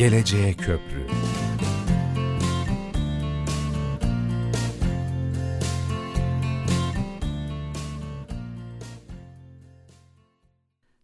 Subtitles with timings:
[0.00, 1.06] Geleceğe Köprü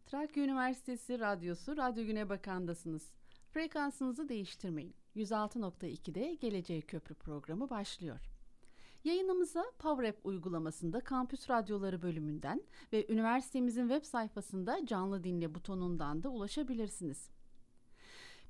[0.06, 3.10] Trakya Üniversitesi Radyosu Radyo Güne Bakan'dasınız.
[3.50, 4.94] Frekansınızı değiştirmeyin.
[5.16, 8.20] 106.2'de Geleceğe Köprü programı başlıyor.
[9.04, 17.35] Yayınımıza PowerApp uygulamasında Kampüs Radyoları bölümünden ve üniversitemizin web sayfasında canlı dinle butonundan da ulaşabilirsiniz.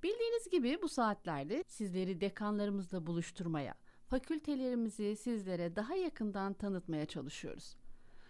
[0.06, 3.74] Bildiğiniz gibi bu saatlerde sizleri dekanlarımızla buluşturmaya,
[4.08, 7.76] fakültelerimizi sizlere daha yakından tanıtmaya çalışıyoruz.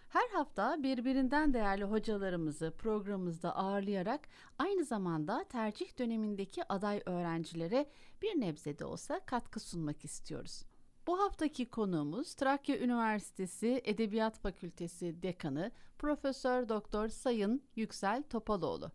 [0.09, 4.27] Her hafta birbirinden değerli hocalarımızı programımızda ağırlayarak
[4.57, 7.89] aynı zamanda tercih dönemindeki aday öğrencilere
[8.21, 10.63] bir nebze de olsa katkı sunmak istiyoruz.
[11.07, 18.91] Bu haftaki konuğumuz Trakya Üniversitesi Edebiyat Fakültesi Dekanı Profesör Doktor Sayın Yüksel Topaloğlu.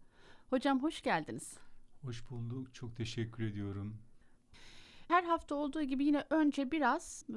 [0.51, 1.62] Hocam hoş geldiniz.
[2.04, 2.74] Hoş bulduk.
[2.74, 3.96] Çok teşekkür ediyorum.
[5.08, 7.32] Her hafta olduğu gibi yine önce biraz e,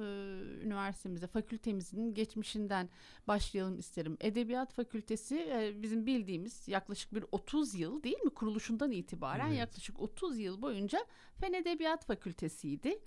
[0.64, 2.90] üniversitemize, fakültemizin geçmişinden
[3.28, 4.18] başlayalım isterim.
[4.22, 9.60] Edebiyat Fakültesi e, bizim bildiğimiz yaklaşık bir 30 yıl değil mi kuruluşundan itibaren Evet.
[9.60, 11.06] yaklaşık 30 yıl boyunca
[11.42, 13.00] Fen Edebiyat Fakültesiydi.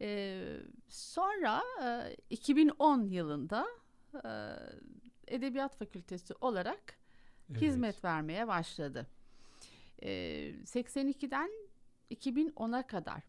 [0.00, 0.40] E,
[0.88, 3.66] sonra e, 2010 yılında
[4.14, 4.30] e,
[5.26, 6.98] Edebiyat Fakültesi olarak
[7.50, 7.62] Evet.
[7.62, 9.06] hizmet vermeye başladı.
[10.04, 10.10] E,
[10.64, 11.50] 82'den
[12.10, 13.22] 2010'a kadar.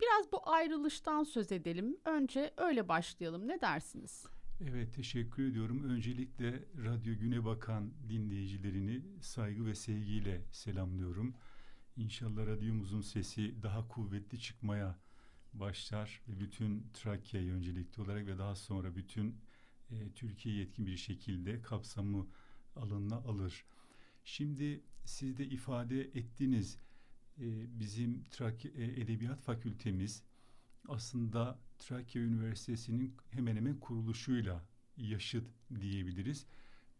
[0.00, 1.96] Biraz bu ayrılıştan söz edelim.
[2.04, 3.48] Önce öyle başlayalım.
[3.48, 4.26] Ne dersiniz?
[4.60, 5.84] Evet, teşekkür ediyorum.
[5.84, 11.34] Öncelikle Radyo Güne Bakan dinleyicilerini saygı ve sevgiyle selamlıyorum.
[11.96, 14.98] İnşallah radyomuzun sesi daha kuvvetli çıkmaya
[15.52, 19.36] başlar ve bütün Trakya'yı öncelikli olarak ve daha sonra bütün
[19.90, 22.26] e, Türkiye'ye yetkin bir şekilde kapsamı
[22.76, 23.64] alanına alır.
[24.28, 26.78] Şimdi siz de ifade ettiniz
[27.38, 27.44] e,
[27.80, 30.22] bizim Trakya e, Edebiyat Fakültemiz
[30.88, 34.64] aslında Trakya Üniversitesi'nin hemen hemen kuruluşuyla
[34.96, 35.46] yaşıt
[35.80, 36.46] diyebiliriz.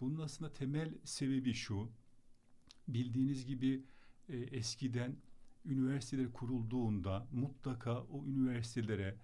[0.01, 1.91] Bunun aslında temel sebebi şu.
[2.89, 3.83] Bildiğiniz gibi
[4.29, 5.17] e, eskiden
[5.65, 9.17] üniversiteler kurulduğunda mutlaka o üniversitelere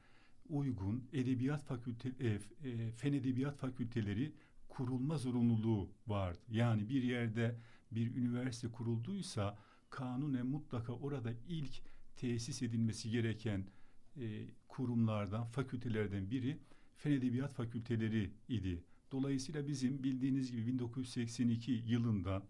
[0.48, 2.28] uygun edebiyat fakülte e,
[2.68, 4.32] e, fen edebiyat fakülteleri
[4.68, 6.40] kurulma zorunluluğu vardı.
[6.50, 7.56] Yani bir yerde
[7.90, 9.58] bir üniversite kurulduysa
[9.90, 11.82] kanunen mutlaka orada ilk
[12.16, 13.66] tesis edilmesi gereken
[14.16, 16.58] e, kurumlardan, fakültelerden biri
[16.96, 18.84] Fen Edebiyat Fakülteleri idi.
[19.12, 22.42] Dolayısıyla bizim bildiğiniz gibi 1982 yılında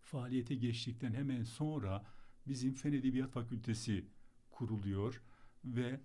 [0.00, 2.06] faaliyete geçtikten hemen sonra
[2.46, 4.04] bizim Fen Edebiyat Fakültesi
[4.50, 5.22] kuruluyor
[5.64, 6.00] ve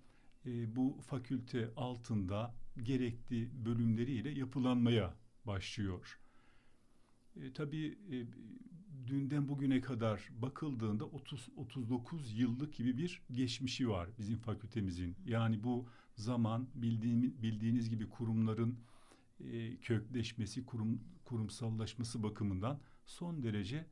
[0.46, 5.14] e, bu fakülte altında gerekli bölümleriyle yapılanmaya
[5.46, 6.20] başlıyor.
[7.42, 8.26] E, tabii e,
[9.06, 15.16] dünden bugüne kadar bakıldığında 30 39 yıllık gibi bir geçmişi var bizim fakültemizin.
[15.26, 18.78] Yani bu zaman bildiğim, bildiğiniz gibi kurumların
[19.40, 23.86] e, kökleşmesi, kurum, kurumsallaşması bakımından son derece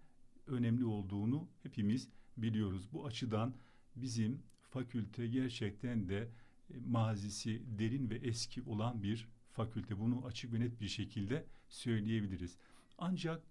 [0.47, 2.89] önemli olduğunu hepimiz biliyoruz.
[2.93, 3.55] Bu açıdan
[3.97, 6.29] bizim fakülte gerçekten de
[6.71, 10.01] e, mazisi derin ve eski olan bir fakülte.
[10.01, 12.57] Bunu açık ve net bir şekilde söyleyebiliriz.
[12.99, 13.43] Ancak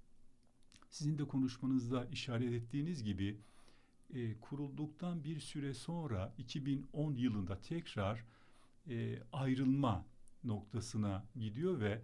[0.90, 3.40] sizin de konuşmanızda işaret ettiğiniz gibi
[4.14, 8.26] e, kurulduktan bir süre sonra 2010 yılında tekrar
[8.90, 10.06] e, ayrılma
[10.44, 12.02] noktasına gidiyor ve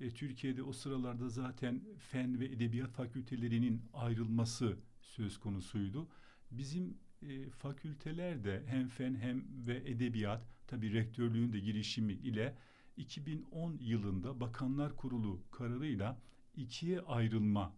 [0.00, 6.08] e, Türkiye'de o sıralarda zaten fen ve edebiyat fakültelerinin ayrılması söz konusuydu.
[6.50, 12.56] Bizim e, fakültelerde hem fen hem ve edebiyat tabi rektörlüğün de girişimi ile
[12.96, 16.18] 2010 yılında Bakanlar Kurulu kararıyla
[16.56, 17.76] ikiye ayrılma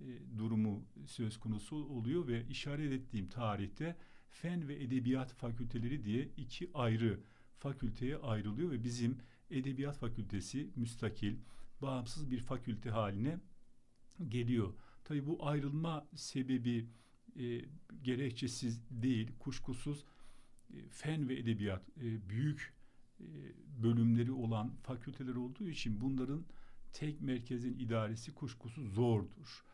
[0.00, 3.96] e, durumu söz konusu oluyor ve işaret ettiğim tarihte
[4.30, 7.20] fen ve edebiyat fakülteleri diye iki ayrı
[7.58, 9.18] fakülteye ayrılıyor ve bizim
[9.50, 11.36] edebiyat fakültesi müstakil,
[11.82, 13.38] bağımsız bir fakülte haline
[14.28, 14.74] geliyor.
[15.04, 16.88] Tabii bu ayrılma sebebi
[17.36, 17.60] e,
[18.02, 20.04] gerekçesiz değil, kuşkusuz
[20.74, 22.74] e, fen ve edebiyat e, büyük
[23.20, 23.26] e,
[23.82, 26.44] bölümleri olan fakülteler olduğu için bunların
[26.94, 29.64] tek merkezin idaresi kuşkusuz zordur.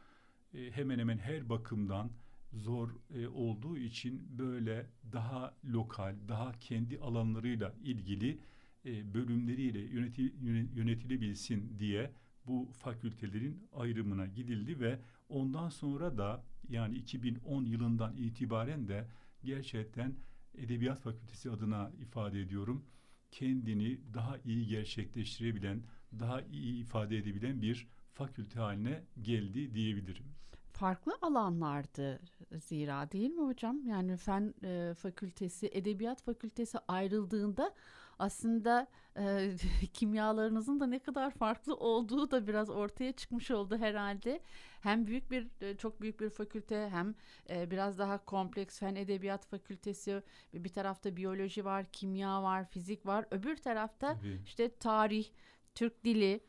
[0.54, 2.10] E, hemen hemen her bakımdan
[2.52, 8.38] zor e, olduğu için böyle daha lokal, daha kendi alanlarıyla ilgili
[8.84, 12.10] e, bölümleriyle yöneti, yöne- yönetilebilsin diye
[12.46, 19.08] bu fakültelerin ayrımına gidildi ve ondan sonra da yani 2010 yılından itibaren de
[19.44, 20.14] gerçekten
[20.54, 22.84] Edebiyat Fakültesi adına ifade ediyorum
[23.30, 25.82] kendini daha iyi gerçekleştirebilen,
[26.18, 30.24] daha iyi ifade edebilen bir fakülte haline geldi diyebilirim.
[30.72, 32.20] farklı alanlardı
[32.60, 33.86] zira değil mi hocam?
[33.86, 37.74] Yani fen e, fakültesi, edebiyat fakültesi ayrıldığında
[38.18, 38.86] aslında
[39.18, 39.50] e,
[39.92, 44.40] kimyalarınızın da ne kadar farklı olduğu da biraz ortaya çıkmış oldu herhalde.
[44.80, 47.14] Hem büyük bir e, çok büyük bir fakülte hem
[47.50, 50.22] e, biraz daha kompleks fen edebiyat fakültesi
[50.54, 53.24] bir tarafta biyoloji var, kimya var, fizik var.
[53.30, 54.40] Öbür tarafta Tabii.
[54.44, 55.26] işte tarih,
[55.74, 56.40] Türk dili,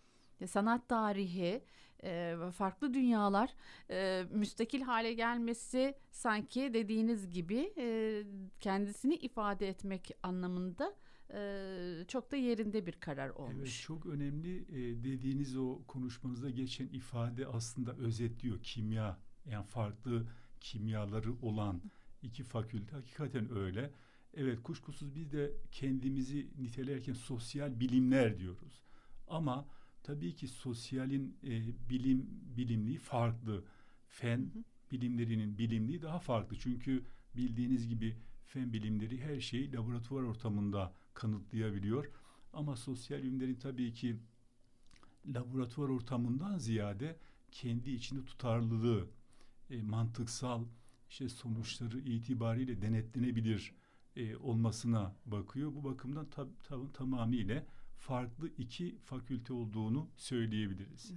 [0.48, 1.64] sanat tarihi,
[2.04, 3.50] e, farklı dünyalar
[3.90, 8.24] e, müstakil hale gelmesi sanki dediğiniz gibi e,
[8.60, 10.96] kendisini ifade etmek anlamında
[11.34, 13.56] e, çok da yerinde bir karar olmuş.
[13.58, 20.26] Evet çok önemli e, dediğiniz o konuşmanızda geçen ifade aslında özetliyor kimya yani farklı
[20.60, 21.82] kimyaları olan
[22.22, 23.92] iki fakülte hakikaten öyle.
[24.34, 28.82] Evet kuşkusuz biz de kendimizi nitelerken sosyal bilimler diyoruz.
[29.32, 29.66] Ama
[30.04, 31.50] tabii ki sosyalin e,
[31.90, 33.64] bilim bilimliği farklı.
[34.08, 34.64] Fen hı hı.
[34.92, 36.58] bilimlerinin bilimliği daha farklı.
[36.60, 37.04] Çünkü
[37.36, 42.12] bildiğiniz gibi fen bilimleri her şeyi laboratuvar ortamında kanıtlayabiliyor.
[42.54, 44.18] Ama sosyal bilimlerin tabii ki
[45.28, 47.16] laboratuvar ortamından ziyade
[47.52, 49.08] kendi içinde tutarlılığı,
[49.70, 50.66] e, mantıksal
[51.10, 53.74] işte sonuçları itibariyle denetlenebilir
[54.16, 55.76] e, olmasına bakıyor.
[55.76, 57.64] Bu bakımdan tab, tab, tamamıyla
[58.02, 61.14] farklı iki fakülte olduğunu söyleyebiliriz.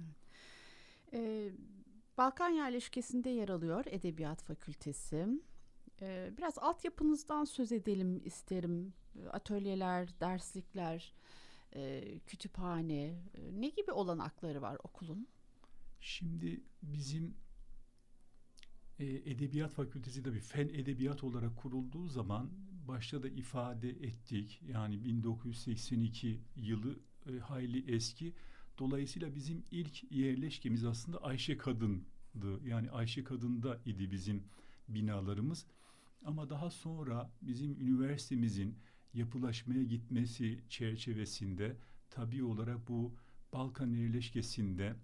[1.13, 1.51] Ee,
[2.17, 5.27] Balkan yerleşkesinde yer alıyor Edebiyat Fakültesi.
[6.01, 8.93] Ee, biraz altyapınızdan söz edelim isterim.
[9.31, 11.13] Atölyeler, derslikler,
[11.75, 13.03] e, kütüphane,
[13.33, 15.27] e, ne gibi olanakları var okulun?
[15.99, 17.35] Şimdi bizim
[18.99, 22.49] e, Edebiyat Fakültesi de bir fen edebiyat olarak kurulduğu zaman
[22.87, 24.61] başta da ifade ettik.
[24.67, 26.99] Yani 1982 yılı
[27.29, 28.33] e, hayli eski.
[28.79, 32.67] Dolayısıyla bizim ilk yerleşkemiz aslında Ayşe Kadın'dı.
[32.67, 34.43] Yani Ayşe Kadın'da idi bizim
[34.87, 35.65] binalarımız.
[36.25, 38.77] Ama daha sonra bizim üniversitemizin
[39.13, 41.77] yapılaşmaya gitmesi çerçevesinde
[42.09, 43.15] tabii olarak bu
[43.53, 44.95] Balkan yerleşkesinde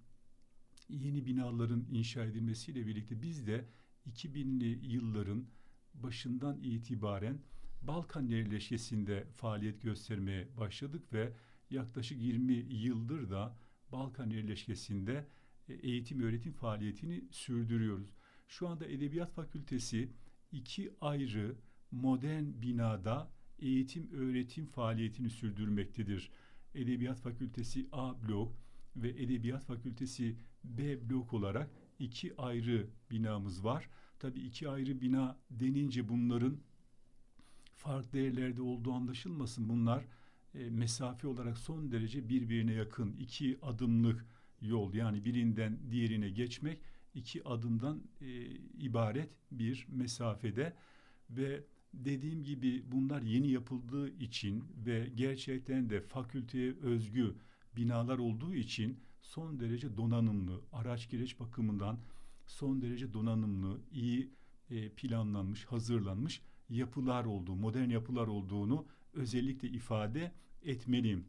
[0.90, 3.66] yeni binaların inşa edilmesiyle birlikte biz de
[4.10, 5.46] 2000'li yılların
[5.94, 7.40] başından itibaren
[7.82, 11.34] Balkan yerleşkesinde faaliyet göstermeye başladık ve
[11.70, 13.58] yaklaşık 20 yıldır da
[13.92, 15.28] Balkan yerleşkesinde
[15.70, 18.14] e, eğitim öğretim faaliyetini sürdürüyoruz.
[18.48, 20.10] Şu anda Edebiyat Fakültesi
[20.52, 21.56] iki ayrı
[21.92, 26.32] modern binada eğitim öğretim faaliyetini sürdürmektedir.
[26.76, 28.58] Edebiyat Fakültesi A blok
[28.96, 33.90] ve Edebiyat Fakültesi B blok olarak iki ayrı binamız var.
[34.20, 36.58] Tabii iki ayrı bina denince bunların
[37.82, 39.70] farklı yerlerde olduğu anlaşılmasın.
[39.70, 40.06] Bunlar
[40.56, 43.16] e, mesafe olarak son derece birbirine yakın.
[43.20, 44.26] İki adımlık
[44.62, 44.94] yol.
[44.94, 46.80] Yani birinden diğerine geçmek
[47.14, 48.46] iki adımdan e,
[48.80, 50.74] ibaret bir mesafede.
[51.30, 51.64] Ve
[51.94, 57.36] dediğim gibi bunlar yeni yapıldığı için ve gerçekten de fakülteye özgü
[57.76, 62.00] binalar olduğu için son derece donanımlı, araç gereç bakımından
[62.46, 64.32] son derece donanımlı, iyi
[64.70, 66.42] e, planlanmış, hazırlanmış
[66.72, 70.32] yapılar olduğu, modern yapılar olduğunu özellikle ifade
[70.64, 71.26] etmeliyim.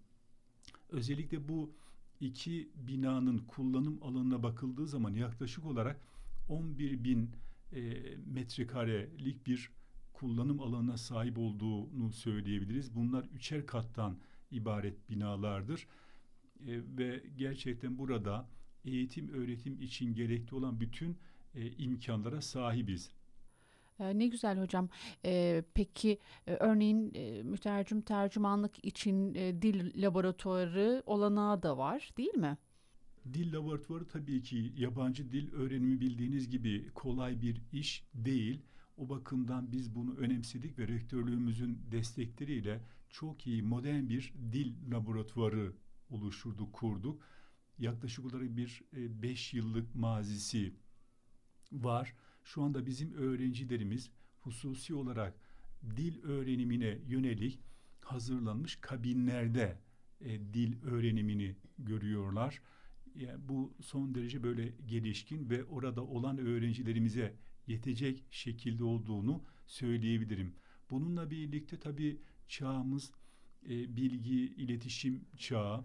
[0.88, 1.74] Özellikle bu
[2.20, 6.00] iki binanın kullanım alanına bakıldığı zaman yaklaşık olarak
[6.48, 7.30] 11 bin
[7.72, 9.70] e, metrekarelik bir
[10.12, 12.94] kullanım alanına sahip olduğunu söyleyebiliriz.
[12.94, 14.18] Bunlar üçer kattan
[14.50, 15.86] ibaret binalardır
[16.60, 18.48] e, ve gerçekten burada
[18.84, 21.18] eğitim öğretim için gerekli olan bütün
[21.54, 23.10] e, imkanlara sahibiz.
[24.02, 24.88] Ee, ne güzel hocam.
[25.24, 32.34] Ee, peki e, örneğin e, mütercim tercümanlık için e, dil laboratuvarı olanağı da var değil
[32.34, 32.58] mi?
[33.32, 38.62] Dil laboratuvarı tabii ki yabancı dil öğrenimi bildiğiniz gibi kolay bir iş değil.
[38.96, 42.80] O bakımdan biz bunu önemsedik ve rektörlüğümüzün destekleriyle
[43.10, 45.72] çok iyi modern bir dil laboratuvarı
[46.10, 47.22] oluşturduk, kurduk.
[47.78, 50.74] Yaklaşık olarak bir 5 yıllık mazisi
[51.72, 52.14] var.
[52.44, 55.34] Şu anda bizim öğrencilerimiz hususi olarak
[55.96, 57.60] dil öğrenimine yönelik
[58.00, 59.78] hazırlanmış kabinlerde
[60.20, 62.62] e, dil öğrenimini görüyorlar.
[63.14, 67.34] Yani bu son derece böyle gelişkin ve orada olan öğrencilerimize
[67.66, 70.54] yetecek şekilde olduğunu söyleyebilirim.
[70.90, 73.12] Bununla birlikte tabii çağımız
[73.68, 75.84] e, bilgi iletişim çağı.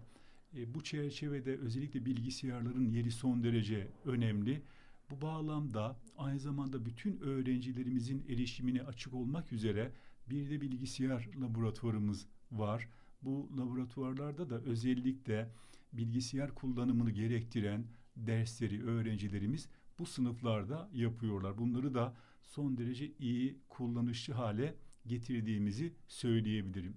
[0.56, 4.62] E, bu çerçevede özellikle bilgisayarların yeri son derece önemli.
[5.10, 9.92] Bu bağlamda aynı zamanda bütün öğrencilerimizin erişimine açık olmak üzere
[10.30, 12.88] bir de bilgisayar laboratuvarımız var.
[13.22, 15.50] Bu laboratuvarlarda da özellikle
[15.92, 17.84] bilgisayar kullanımını gerektiren
[18.16, 21.58] dersleri öğrencilerimiz bu sınıflarda yapıyorlar.
[21.58, 24.74] Bunları da son derece iyi kullanışlı hale
[25.06, 26.96] getirdiğimizi söyleyebilirim.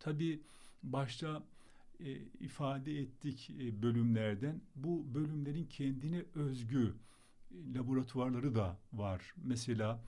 [0.00, 0.40] Tabii
[0.82, 1.42] başta
[2.00, 6.94] e, ifade ettik e, bölümlerden bu bölümlerin kendine özgü
[7.74, 9.34] laboratuvarları da var.
[9.36, 10.04] Mesela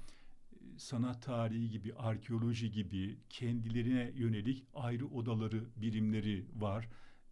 [0.52, 6.88] e, sanat tarihi gibi, arkeoloji gibi kendilerine yönelik ayrı odaları, birimleri var.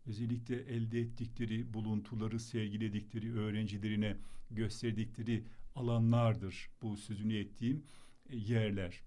[0.06, 4.16] Özellikle elde ettikleri buluntuları sergiledikleri öğrencilerine
[4.50, 5.44] gösterdikleri
[5.74, 7.84] alanlardır bu sözünü ettiğim
[8.30, 9.00] e, yerler.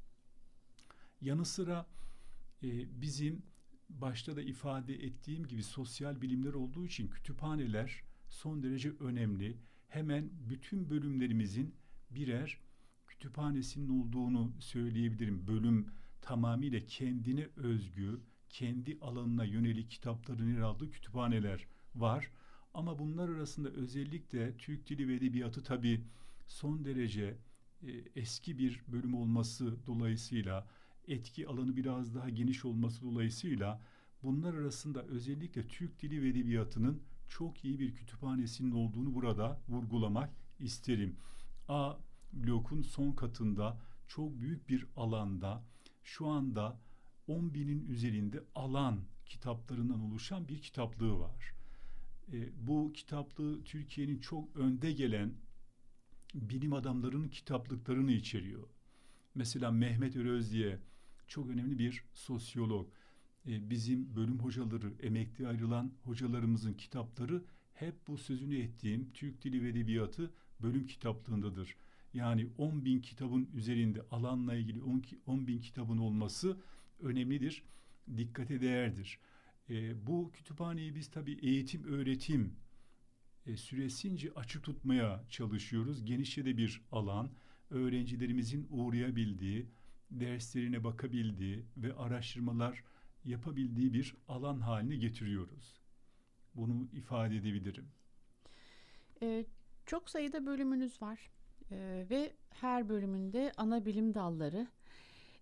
[1.21, 1.87] Yanı sıra
[2.63, 3.43] e, bizim
[3.89, 9.57] başta da ifade ettiğim gibi sosyal bilimler olduğu için kütüphaneler son derece önemli.
[9.88, 11.75] Hemen bütün bölümlerimizin
[12.10, 12.58] birer
[13.08, 15.48] kütüphanesinin olduğunu söyleyebilirim.
[15.48, 15.88] Bölüm
[16.22, 22.32] tamamıyla kendine özgü, kendi alanına yönelik kitapların yer aldığı kütüphaneler var.
[22.74, 26.03] Ama bunlar arasında özellikle Türk Dili ve Edebiyatı tabii
[26.48, 27.38] son derece
[27.84, 30.67] e, eski bir bölüm olması dolayısıyla
[31.08, 33.82] etki alanı biraz daha geniş olması dolayısıyla
[34.24, 40.29] bunlar arasında özellikle Türk Dili ve Edebiyatı'nın çok iyi bir kütüphanesinin olduğunu burada vurgulamak
[40.60, 41.15] isterim.
[41.67, 41.96] A
[42.34, 45.63] blokun son katında çok büyük bir alanda
[46.03, 46.79] şu anda
[47.27, 51.53] 10 binin üzerinde alan kitaplarından oluşan bir kitaplığı var.
[52.34, 55.34] E, bu kitaplığı Türkiye'nin çok önde gelen
[56.34, 58.67] bilim adamlarının kitaplıklarını içeriyor.
[59.36, 60.79] Mesela Mehmet Öröz diye
[61.27, 62.89] çok önemli bir sosyolog.
[63.48, 69.70] E, bizim bölüm hocaları, emekli ayrılan hocalarımızın kitapları hep bu sözünü ettiğim Türk Dili ve
[69.70, 71.75] Edebiyatı bölüm kitaplığındadır.
[72.13, 74.82] Yani 10 bin kitabın üzerinde alanla ilgili
[75.25, 76.58] 10 bin kitabın olması
[77.00, 77.63] önemlidir,
[78.18, 79.20] dikkate değerdir.
[79.70, 82.54] E, bu kütüphaneyi biz tabii eğitim, öğretim
[83.46, 86.06] e, süresince açık tutmaya çalışıyoruz.
[86.06, 87.30] Genişçe de bir alan,
[87.70, 89.66] öğrencilerimizin uğrayabildiği,
[90.12, 92.84] derslerine bakabildiği ve araştırmalar
[93.27, 95.81] yapabildiği bir alan haline getiriyoruz.
[96.55, 97.88] Bunu ifade edebilirim.
[99.22, 99.46] Ee,
[99.86, 101.31] çok sayıda bölümünüz var
[101.72, 104.67] ee, ve her bölümünde ana bilim dalları.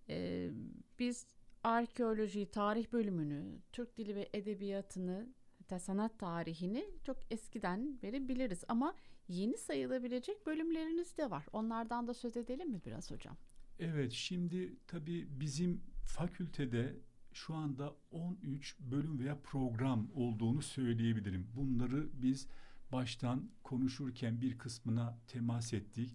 [0.08, 0.50] Ee,
[0.98, 1.26] biz
[1.64, 5.28] arkeoloji, tarih bölümünü, Türk dili ve edebiyatını,
[5.58, 8.94] hatta sanat tarihini çok eskiden beri biliriz ama
[9.28, 11.46] yeni sayılabilecek bölümleriniz de var.
[11.52, 13.36] Onlardan da söz edelim mi biraz hocam?
[13.78, 16.96] Evet, şimdi tabii bizim fakültede
[17.36, 21.48] şu anda 13 bölüm veya program olduğunu söyleyebilirim.
[21.56, 22.48] Bunları biz
[22.92, 26.14] baştan konuşurken bir kısmına temas ettik.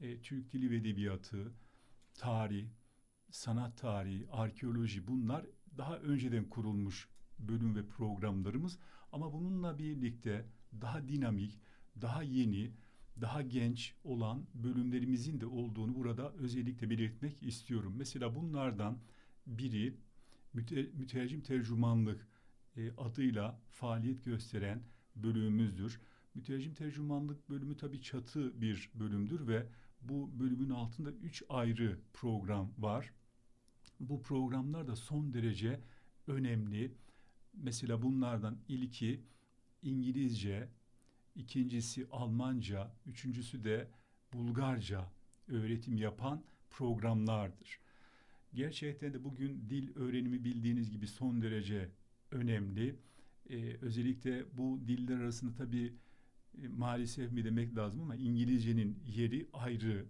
[0.00, 1.52] E, Türk Dili ve Edebiyatı,
[2.14, 2.68] tarih,
[3.30, 5.46] sanat tarihi, arkeoloji bunlar
[5.78, 7.08] daha önceden kurulmuş
[7.38, 8.78] bölüm ve programlarımız
[9.12, 10.46] ama bununla birlikte
[10.80, 11.58] daha dinamik,
[12.00, 12.70] daha yeni,
[13.20, 17.94] daha genç olan bölümlerimizin de olduğunu burada özellikle belirtmek istiyorum.
[17.96, 18.98] Mesela bunlardan
[19.46, 19.96] biri
[20.52, 22.28] müte, mütercim tercümanlık
[22.76, 24.82] e, adıyla faaliyet gösteren
[25.16, 26.00] bölümümüzdür.
[26.34, 29.66] Mütercim tercümanlık bölümü tabi çatı bir bölümdür ve
[30.02, 33.12] bu bölümün altında üç ayrı program var.
[34.00, 35.80] Bu programlar da son derece
[36.26, 36.94] önemli.
[37.54, 39.24] Mesela bunlardan ilki
[39.82, 40.68] İngilizce,
[41.34, 43.90] ikincisi Almanca, üçüncüsü de
[44.32, 45.12] Bulgarca
[45.48, 47.80] öğretim yapan programlardır.
[48.54, 51.88] Gerçekten de bugün dil öğrenimi bildiğiniz gibi son derece
[52.30, 52.96] önemli.
[53.50, 55.94] Ee, özellikle bu diller arasında tabii
[56.62, 60.06] e, maalesef mi demek lazım ama İngilizcenin yeri ayrı.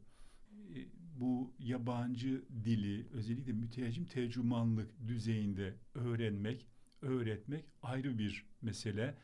[0.74, 0.86] E,
[1.20, 6.66] bu yabancı dili özellikle mütercim tercümanlık düzeyinde öğrenmek,
[7.02, 9.18] öğretmek ayrı bir mesele.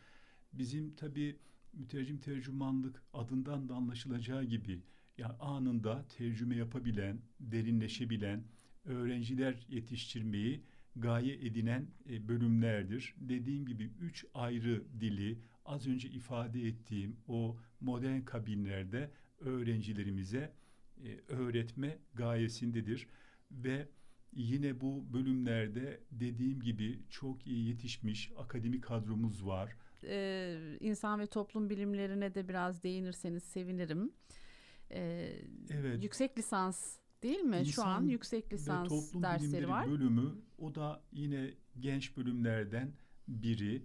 [0.53, 1.37] Bizim tabii
[1.73, 4.83] mütercim tercümanlık adından da anlaşılacağı gibi
[5.19, 8.45] yani anında tercüme yapabilen, derinleşebilen
[8.87, 10.63] öğrenciler yetiştirmeyi
[10.97, 13.15] gaye edinen e, bölümlerdir.
[13.21, 20.53] Dediğim gibi üç ayrı dili az önce ifade ettiğim o modern kabinlerde öğrencilerimize
[21.05, 23.07] e, öğretme gayesindedir
[23.51, 23.89] ve
[24.33, 29.77] yine bu bölümlerde dediğim gibi çok iyi yetişmiş akademik kadromuz var.
[30.05, 34.13] Ee, insan ve toplum bilimlerine de biraz değinirseniz sevinirim.
[34.91, 35.33] Ee,
[35.71, 36.03] evet.
[36.03, 37.57] Yüksek lisans değil mi?
[37.57, 39.91] İnsan Şu an yüksek lisans ve toplum dersleri var.
[39.91, 42.93] bölümü o da yine genç bölümlerden
[43.29, 43.83] biri.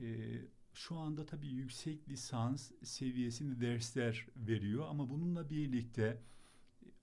[0.00, 0.42] Ee,
[0.74, 6.22] şu anda tabii yüksek lisans seviyesinde dersler veriyor ama bununla birlikte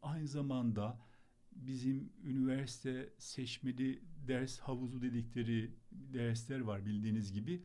[0.02, 1.00] aynı zamanda
[1.52, 7.64] bizim üniversite seçmeli ders havuzu dedikleri dersler var bildiğiniz gibi.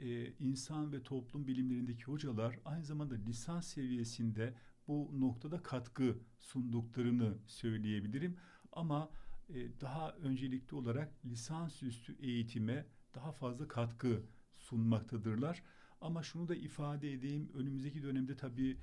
[0.00, 4.54] e, insan ve toplum bilimlerindeki hocalar aynı zamanda lisans seviyesinde
[4.90, 8.36] bu noktada katkı sunduklarını söyleyebilirim.
[8.72, 9.10] Ama
[9.48, 14.22] e, daha öncelikli olarak lisansüstü eğitime daha fazla katkı
[14.56, 15.62] sunmaktadırlar.
[16.00, 18.76] Ama şunu da ifade edeyim, önümüzdeki dönemde tabii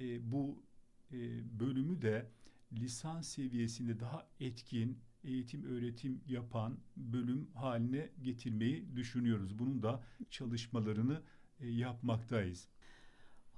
[0.00, 0.62] e, bu
[1.12, 1.18] e,
[1.60, 2.30] bölümü de
[2.72, 9.58] lisans seviyesinde daha etkin eğitim öğretim yapan bölüm haline getirmeyi düşünüyoruz.
[9.58, 11.22] Bunun da çalışmalarını
[11.60, 12.68] e, yapmaktayız.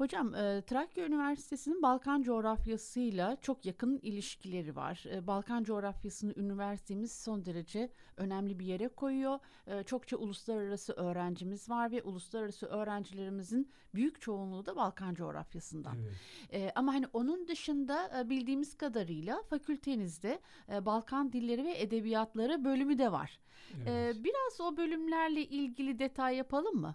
[0.03, 5.05] Hocam e, Trakya Üniversitesi'nin Balkan coğrafyasıyla çok yakın ilişkileri var.
[5.13, 9.39] E, Balkan coğrafyasını üniversitemiz son derece önemli bir yere koyuyor.
[9.67, 15.97] E, çokça uluslararası öğrencimiz var ve uluslararası öğrencilerimizin büyük çoğunluğu da Balkan coğrafyasından.
[15.97, 16.15] Evet.
[16.53, 20.41] E, ama hani onun dışında e, bildiğimiz kadarıyla fakültenizde
[20.73, 23.41] e, Balkan dilleri ve edebiyatları bölümü de var.
[23.87, 24.17] E, evet.
[24.17, 26.95] E, biraz o bölümlerle ilgili detay yapalım mı?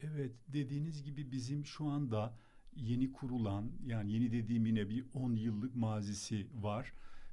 [0.00, 2.36] Evet dediğiniz gibi bizim şu anda
[2.76, 6.92] yeni kurulan yani yeni dediğim yine bir 10 yıllık mazisi var.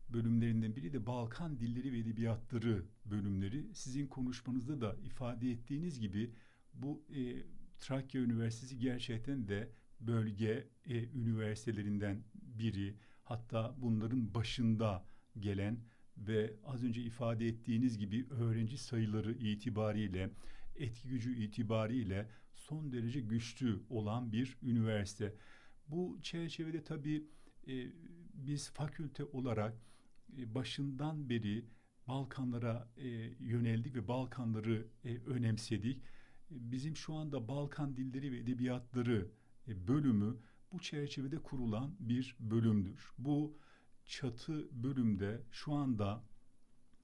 [0.09, 3.65] Bölümlerinden biri de Balkan Dilleri ve Edebiyatları bölümleri.
[3.73, 6.31] Sizin konuşmanızda da ifade ettiğiniz gibi
[6.73, 7.43] bu e,
[7.79, 12.95] Trakya Üniversitesi gerçekten de bölge e, üniversitelerinden biri.
[13.23, 15.05] Hatta bunların başında
[15.39, 15.77] gelen
[16.17, 20.29] ve az önce ifade ettiğiniz gibi öğrenci sayıları itibariyle
[20.75, 22.29] etki gücü itibariyle
[22.63, 25.35] son derece güçlü olan bir üniversite.
[25.87, 27.27] Bu çerçevede tabii
[27.67, 27.91] e,
[28.33, 29.73] biz fakülte olarak
[30.37, 31.65] e, başından beri
[32.07, 33.07] Balkanlara e,
[33.39, 35.97] yöneldik ve Balkanları e, önemsedik.
[35.97, 36.01] E,
[36.71, 39.31] bizim şu anda Balkan Dilleri ve Edebiyatları
[39.67, 40.37] e, bölümü
[40.71, 43.11] bu çerçevede kurulan bir bölümdür.
[43.17, 43.57] Bu
[44.05, 46.23] çatı bölümde şu anda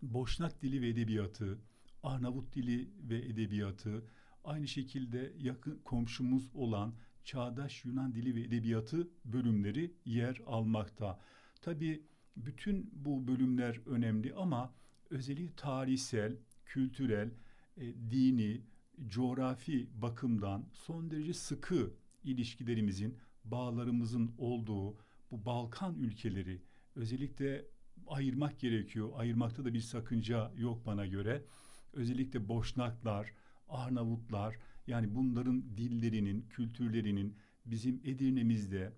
[0.02, 1.60] Boşnak Dili ve Edebiyatı,
[2.04, 4.06] Arnavut Dili ve Edebiyatı,
[4.50, 11.20] Aynı şekilde yakın komşumuz olan Çağdaş Yunan Dili ve Edebiyatı bölümleri yer almakta.
[11.62, 12.04] Tabi
[12.38, 14.74] bütün bu bölümler önemli ama
[15.10, 17.32] özellikle tarihsel, kültürel,
[17.78, 18.62] e, dini,
[19.08, 24.98] coğrafi bakımdan son derece sıkı ilişkilerimizin, bağlarımızın olduğu
[25.32, 26.62] bu Balkan ülkeleri
[26.96, 27.66] özellikle
[28.08, 29.10] ayırmak gerekiyor.
[29.16, 31.46] Ayırmakta da bir sakınca yok bana göre.
[31.94, 33.34] Özellikle Boşnaklar,
[33.70, 34.56] Arnavutlar
[34.88, 38.94] yani bunların dillerinin, kültürlerinin bizim Edirne'mizde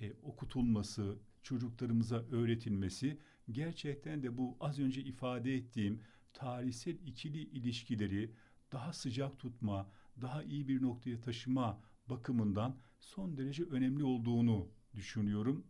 [0.00, 3.18] e, okutulması, çocuklarımıza öğretilmesi
[3.50, 6.00] gerçekten de bu az önce ifade ettiğim
[6.32, 8.30] tarihsel ikili ilişkileri
[8.72, 15.66] daha sıcak tutma, daha iyi bir noktaya taşıma bakımından son derece önemli olduğunu düşünüyorum.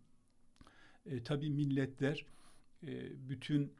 [1.06, 2.26] E, tabii milletler
[2.82, 3.72] e, bütün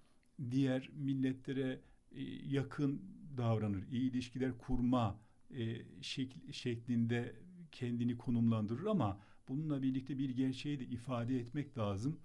[0.51, 1.81] diğer milletlere
[2.13, 3.03] e, yakın
[3.39, 5.19] davranır, iyi ilişkiler kurma
[5.51, 7.37] e, şekl, şeklinde
[7.73, 12.19] kendini konumlandırır ama bununla birlikte bir gerçeği de ifade etmek lazım.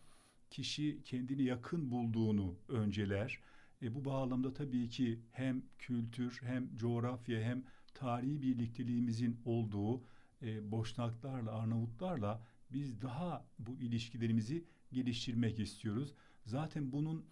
[0.49, 3.39] Kişi kendini yakın bulduğunu önceler.
[3.81, 10.01] E, bu bağlamda tabii ki hem kültür hem coğrafya hem tarihi birlikteliğimizin olduğu
[10.41, 12.41] e, Boşnaklarla, Arnavutlarla
[12.71, 16.13] biz daha bu ilişkilerimizi geliştirmek istiyoruz.
[16.45, 17.25] Zaten bunun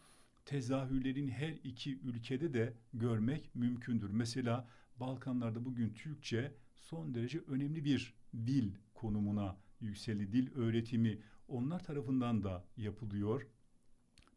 [0.48, 4.10] tezahürlerin her iki ülkede de görmek mümkündür.
[4.10, 4.68] Mesela
[5.00, 10.32] Balkanlarda bugün Türkçe son derece önemli bir dil konumuna yükseldi.
[10.32, 13.48] Dil öğretimi onlar tarafından da yapılıyor.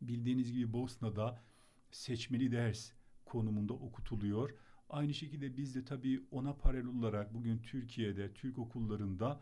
[0.01, 1.43] Bildiğiniz gibi Bosna'da
[1.91, 2.93] seçmeli ders
[3.25, 4.55] konumunda okutuluyor.
[4.89, 9.41] Aynı şekilde biz de tabii ona paralel olarak bugün Türkiye'de Türk okullarında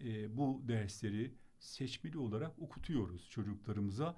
[0.00, 4.16] e, bu dersleri seçmeli olarak okutuyoruz çocuklarımıza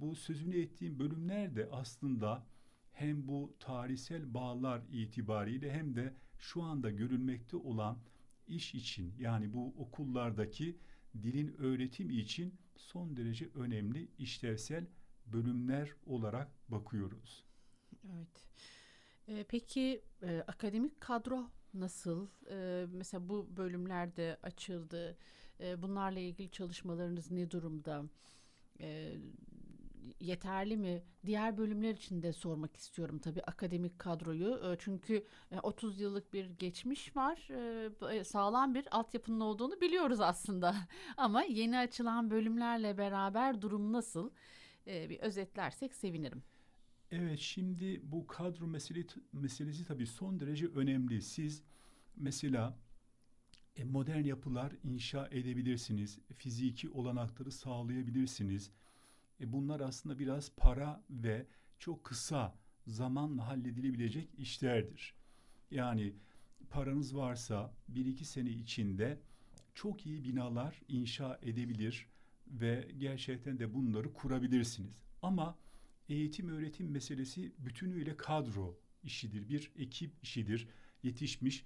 [0.00, 2.46] bu sözünü ettiğim bölümler de aslında
[2.92, 7.98] hem bu tarihsel bağlar itibariyle hem de şu anda görülmekte olan
[8.46, 10.78] iş için yani bu okullardaki
[11.22, 14.86] dilin öğretimi için son derece önemli işlevsel
[15.26, 17.44] bölümler olarak bakıyoruz.
[18.04, 18.44] Evet.
[19.28, 22.28] Ee, peki e, akademik kadro nasıl?
[22.50, 25.16] E, mesela bu bölümlerde açıldı.
[25.60, 28.04] E, bunlarla ilgili çalışmalarınız ne durumda?
[28.80, 29.16] E,
[30.20, 31.02] yeterli mi?
[31.26, 34.60] Diğer bölümler için de sormak istiyorum tabii akademik kadroyu.
[34.64, 35.24] Ee, çünkü
[35.62, 37.48] 30 e, yıllık bir geçmiş var.
[37.50, 40.74] Ee, e, sağlam bir altyapının olduğunu biliyoruz aslında.
[41.16, 44.30] Ama yeni açılan bölümlerle beraber durum nasıl?
[44.86, 46.42] Ee, bir özetlersek sevinirim.
[47.10, 51.22] Evet şimdi bu kadro mesele, meselesi tabii son derece önemli.
[51.22, 51.62] Siz
[52.16, 52.78] mesela
[53.76, 56.18] e, modern yapılar inşa edebilirsiniz.
[56.36, 58.70] Fiziki olanakları sağlayabilirsiniz.
[59.40, 61.46] E bunlar aslında biraz para ve
[61.78, 62.54] çok kısa
[62.86, 65.14] zamanla halledilebilecek işlerdir.
[65.70, 66.14] Yani
[66.70, 69.18] paranız varsa bir iki sene içinde
[69.74, 72.06] çok iyi binalar inşa edebilir
[72.46, 74.94] ve gerçekten de bunları kurabilirsiniz.
[75.22, 75.58] Ama
[76.08, 80.68] eğitim öğretim meselesi bütünüyle kadro işidir, bir ekip işidir.
[81.02, 81.64] Yetişmiş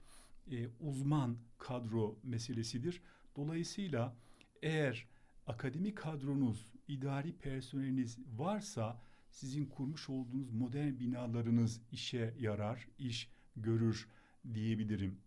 [0.51, 3.03] e, uzman kadro meselesidir.
[3.37, 4.17] Dolayısıyla
[4.63, 5.07] eğer
[5.47, 9.01] akademik kadronuz, idari personeliniz varsa
[9.31, 14.09] sizin kurmuş olduğunuz modern binalarınız işe yarar, iş görür
[14.55, 15.19] diyebilirim.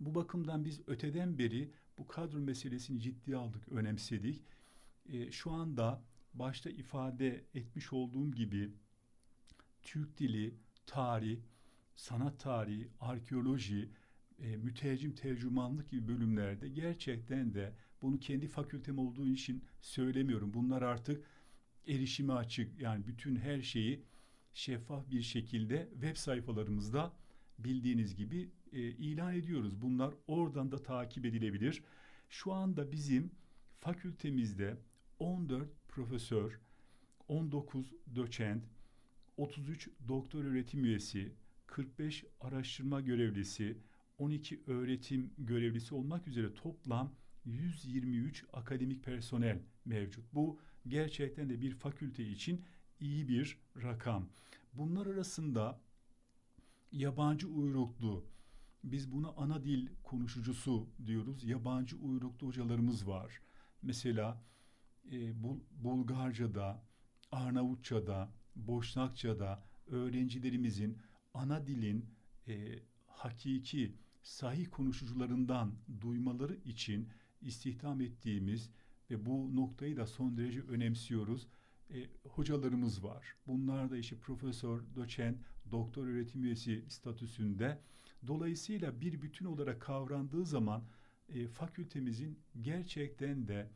[0.00, 4.42] Bu bakımdan biz öteden beri bu kadro meselesini ciddiye aldık, önemsedik.
[5.06, 6.02] E, şu anda
[6.34, 8.72] başta ifade etmiş olduğum gibi
[9.82, 10.54] Türk dili,
[10.86, 11.38] tarih,
[11.96, 13.90] sanat tarihi, arkeoloji,
[14.38, 17.72] e, mütercim tercümanlık gibi bölümlerde gerçekten de
[18.04, 20.54] bunu kendi fakültem olduğu için söylemiyorum.
[20.54, 21.24] Bunlar artık
[21.88, 22.80] erişime açık.
[22.80, 24.02] Yani bütün her şeyi
[24.54, 27.12] şeffaf bir şekilde web sayfalarımızda
[27.58, 29.82] bildiğiniz gibi e, ilan ediyoruz.
[29.82, 31.82] Bunlar oradan da takip edilebilir.
[32.28, 33.30] Şu anda bizim
[33.80, 34.76] fakültemizde
[35.18, 36.60] 14 profesör,
[37.28, 38.64] 19 doçent,
[39.36, 41.32] 33 doktor öğretim üyesi,
[41.66, 43.78] 45 araştırma görevlisi,
[44.18, 47.12] 12 öğretim görevlisi olmak üzere toplam
[47.44, 50.24] 123 akademik personel mevcut.
[50.34, 52.64] Bu gerçekten de bir fakülte için
[53.00, 54.28] iyi bir rakam.
[54.72, 55.80] Bunlar arasında
[56.92, 58.26] yabancı uyruklu,
[58.84, 61.44] biz buna ana dil konuşucusu diyoruz.
[61.44, 63.40] Yabancı uyruklu hocalarımız var.
[63.82, 64.42] Mesela
[65.12, 66.82] e, Bul Bulgarca'da,
[67.32, 70.98] Arnavutça'da, Boşnakça'da öğrencilerimizin
[71.34, 72.10] ana dilin
[72.48, 77.08] e, hakiki sahih konuşucularından duymaları için
[77.44, 78.70] istihdam ettiğimiz
[79.10, 81.46] ve bu noktayı da son derece önemsiyoruz.
[81.90, 83.34] E, hocalarımız var.
[83.46, 85.38] Bunlar da işte profesör, doçent,
[85.70, 87.78] doktor öğretim üyesi statüsünde.
[88.26, 90.84] Dolayısıyla bir bütün olarak kavrandığı zaman
[91.28, 93.70] e, fakültemizin gerçekten de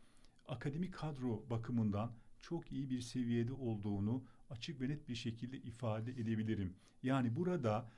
[0.49, 6.75] akademik kadro bakımından çok iyi bir seviyede olduğunu açık ve net bir şekilde ifade edebilirim.
[7.03, 7.91] Yani burada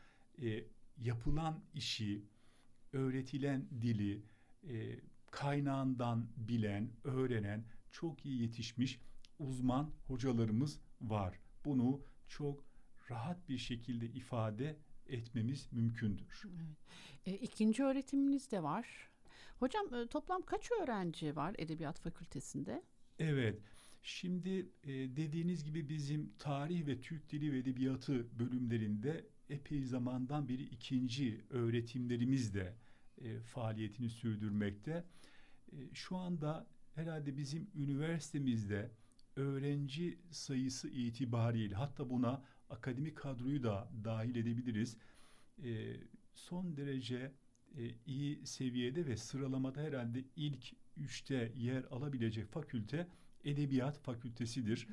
[0.42, 0.64] e,
[1.02, 2.22] yapılan işi,
[2.92, 4.22] öğretilen dili,
[4.68, 9.00] e, kaynağından bilen, öğrenen, çok iyi yetişmiş
[9.38, 11.38] uzman hocalarımız var.
[11.64, 12.64] Bunu çok
[13.10, 16.42] rahat bir şekilde ifade etmemiz mümkündür.
[16.46, 16.76] Evet.
[17.26, 19.10] E, ikinci öğretiminiz de var.
[19.58, 22.82] Hocam e, toplam kaç öğrenci var Edebiyat Fakültesinde?
[23.18, 23.60] Evet.
[24.02, 30.62] Şimdi e, dediğiniz gibi bizim tarih ve Türk Dili ve Edebiyatı bölümlerinde epey zamandan beri
[30.62, 32.74] ikinci öğretimlerimiz de
[33.18, 35.04] e, faaliyetini sürdürmekte.
[35.72, 38.90] E, şu anda herhalde bizim üniversitemizde
[39.37, 44.96] öğrenci sayısı itibariyle hatta buna akademik kadroyu da dahil edebiliriz.
[45.64, 45.96] E,
[46.35, 47.33] son derece
[47.76, 53.09] e, iyi seviyede ve sıralamada herhalde ilk üçte yer alabilecek fakülte
[53.44, 54.88] Edebiyat Fakültesidir.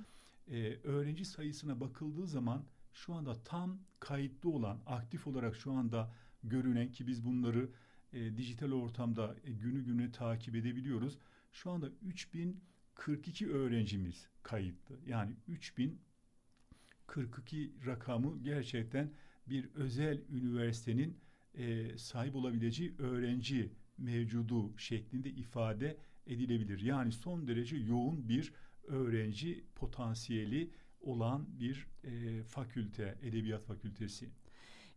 [0.47, 6.13] E, öğrenci sayısına bakıldığı zaman şu anda tam kayıtlı olan, aktif olarak şu anda
[6.43, 7.69] görünen ki biz bunları
[8.13, 11.17] e, dijital ortamda e, günü günü takip edebiliyoruz.
[11.51, 14.99] Şu anda 3042 öğrencimiz kayıtlı.
[15.07, 19.11] Yani 3042 rakamı gerçekten
[19.49, 21.17] bir özel üniversitenin
[21.53, 26.81] e, sahip olabileceği öğrenci mevcudu şeklinde ifade edilebilir.
[26.81, 28.53] Yani son derece yoğun bir
[28.87, 34.29] öğrenci potansiyeli olan bir e, fakülte, edebiyat fakültesi.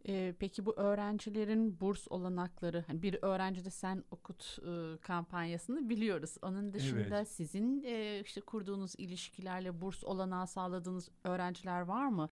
[0.08, 6.36] E, peki bu öğrencilerin burs olanakları, hani bir öğrenci de sen okut e, kampanyasını biliyoruz.
[6.42, 7.28] Onun dışında evet.
[7.28, 12.28] sizin e, işte kurduğunuz ilişkilerle burs olanağı sağladığınız öğrenciler var mı?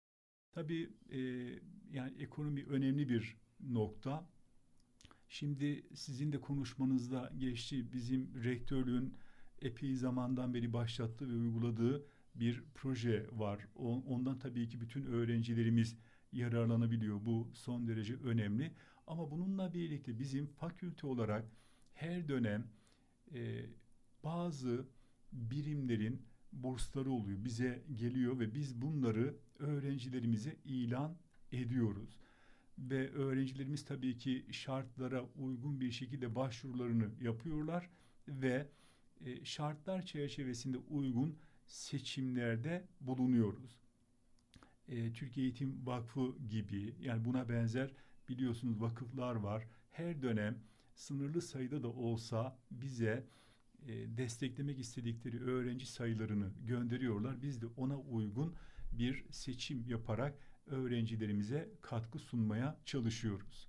[0.52, 1.18] Tabii e,
[1.90, 4.28] yani ekonomi önemli bir nokta.
[5.28, 9.14] Şimdi sizin de konuşmanızda geçti bizim rektörlüğün
[9.62, 13.68] epey zamandan beri başlattığı ve uyguladığı bir proje var.
[14.06, 15.96] Ondan tabii ki bütün öğrencilerimiz
[16.32, 17.24] yararlanabiliyor.
[17.24, 18.72] Bu son derece önemli.
[19.06, 21.44] Ama bununla birlikte bizim fakülte olarak
[21.94, 22.66] her dönem
[23.34, 23.66] e,
[24.24, 24.86] bazı
[25.32, 27.44] birimlerin bursları oluyor.
[27.44, 31.16] Bize geliyor ve biz bunları öğrencilerimize ilan
[31.52, 32.18] ediyoruz.
[32.78, 37.90] Ve öğrencilerimiz tabii ki şartlara uygun bir şekilde başvurularını yapıyorlar
[38.28, 38.68] ve
[39.24, 43.87] e, şartlar çerçevesinde uygun seçimlerde bulunuyoruz.
[44.88, 47.90] E, Türkiye Eğitim Vakfı gibi yani buna benzer
[48.28, 49.66] biliyorsunuz vakıflar var.
[49.90, 50.58] Her dönem
[50.94, 53.26] sınırlı sayıda da olsa bize
[53.86, 57.42] e, desteklemek istedikleri öğrenci sayılarını gönderiyorlar.
[57.42, 58.54] Biz de ona uygun
[58.92, 63.67] bir seçim yaparak öğrencilerimize katkı sunmaya çalışıyoruz.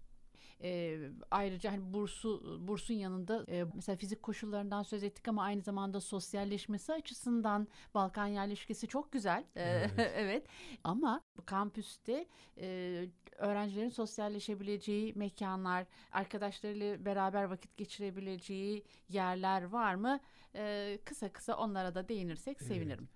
[0.63, 0.99] E,
[1.31, 6.93] ayrıca hani bursu bursun yanında e, mesela fizik koşullarından söz ettik ama aynı zamanda sosyalleşmesi
[6.93, 9.43] açısından Balkan yerleşkesi çok güzel.
[9.55, 9.91] E, Evet.
[10.15, 10.47] evet.
[10.83, 13.05] Ama kampüste e,
[13.37, 20.19] öğrencilerin sosyalleşebileceği mekanlar, arkadaşlarıyla beraber vakit geçirebileceği yerler var mı?
[20.55, 22.67] E, kısa kısa onlara da değinirsek Evet.
[22.67, 23.09] sevinirim.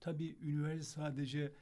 [0.00, 1.52] Tabii üniversite sadece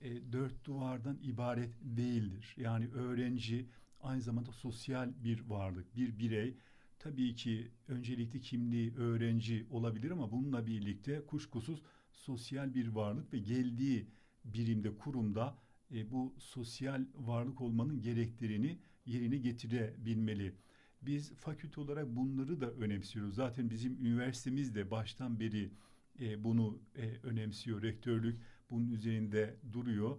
[0.00, 2.54] e, dört duvardan ibaret değildir.
[2.56, 3.68] Yani öğrenci
[4.00, 6.56] aynı zamanda sosyal bir varlık, bir birey.
[6.98, 11.82] Tabii ki öncelikli kimliği öğrenci olabilir ama bununla birlikte kuşkusuz
[12.12, 14.06] sosyal bir varlık ve geldiği
[14.44, 15.58] birimde, kurumda
[15.94, 20.54] e, bu sosyal varlık olmanın gereklerini yerine getirebilmeli.
[21.02, 23.34] Biz fakülte olarak bunları da önemsiyoruz.
[23.34, 25.70] Zaten bizim üniversitemiz de baştan beri
[26.20, 27.82] e, bunu e, önemsiyor.
[27.82, 30.18] Rektörlük bunun üzerinde duruyor.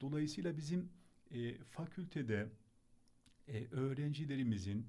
[0.00, 0.88] Dolayısıyla bizim
[1.30, 2.48] e, fakültede
[3.52, 4.86] e, öğrencilerimizin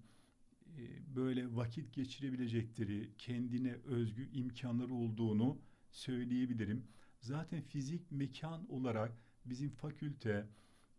[0.78, 5.58] e, böyle vakit geçirebilecekleri kendine özgü imkanları olduğunu
[5.92, 6.84] söyleyebilirim.
[7.20, 9.12] Zaten fizik mekan olarak
[9.46, 10.48] bizim fakülte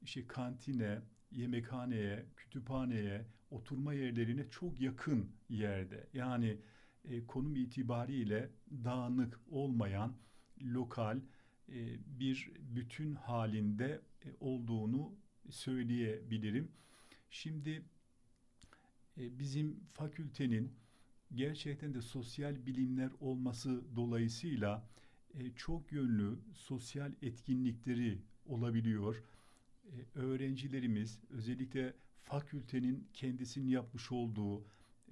[0.03, 6.07] işte kantine, yemekhaneye, kütüphaneye, oturma yerlerine çok yakın yerde.
[6.14, 6.59] Yani
[7.05, 8.51] e, konum itibariyle
[8.85, 10.16] dağınık olmayan
[10.62, 11.20] lokal
[11.68, 15.14] e, bir bütün halinde e, olduğunu
[15.51, 16.72] söyleyebilirim.
[17.33, 17.83] Şimdi
[19.18, 20.73] e, bizim fakültenin
[21.35, 24.88] gerçekten de sosyal bilimler olması dolayısıyla
[25.35, 29.23] e, çok yönlü sosyal etkinlikleri olabiliyor.
[29.85, 34.64] E, öğrencilerimiz özellikle fakültenin kendisinin yapmış olduğu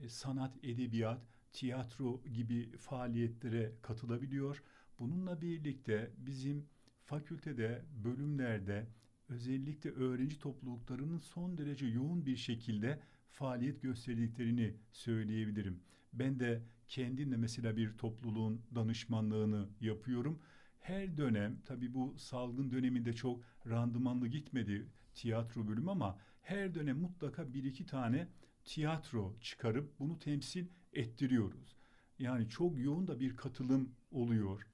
[0.03, 1.21] e, sanat, edebiyat,
[1.53, 4.63] tiyatro gibi faaliyetlere katılabiliyor.
[4.99, 6.67] Bununla birlikte bizim
[7.05, 8.87] fakültede, bölümlerde
[9.31, 15.81] özellikle öğrenci topluluklarının son derece yoğun bir şekilde faaliyet gösterdiklerini söyleyebilirim.
[16.12, 20.38] Ben de kendimle mesela bir topluluğun danışmanlığını yapıyorum.
[20.81, 27.55] Her dönem tabii bu salgın döneminde çok randımanlı gitmedi tiyatro bölümü ama her dönem mutlaka
[27.55, 28.29] bir iki tane
[28.64, 31.77] tiyatro çıkarıp bunu temsil ettiriyoruz.
[32.19, 34.66] Yani çok yoğun da bir katılım oluyor.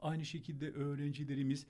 [0.00, 1.66] Aynı şekilde öğrencilerimiz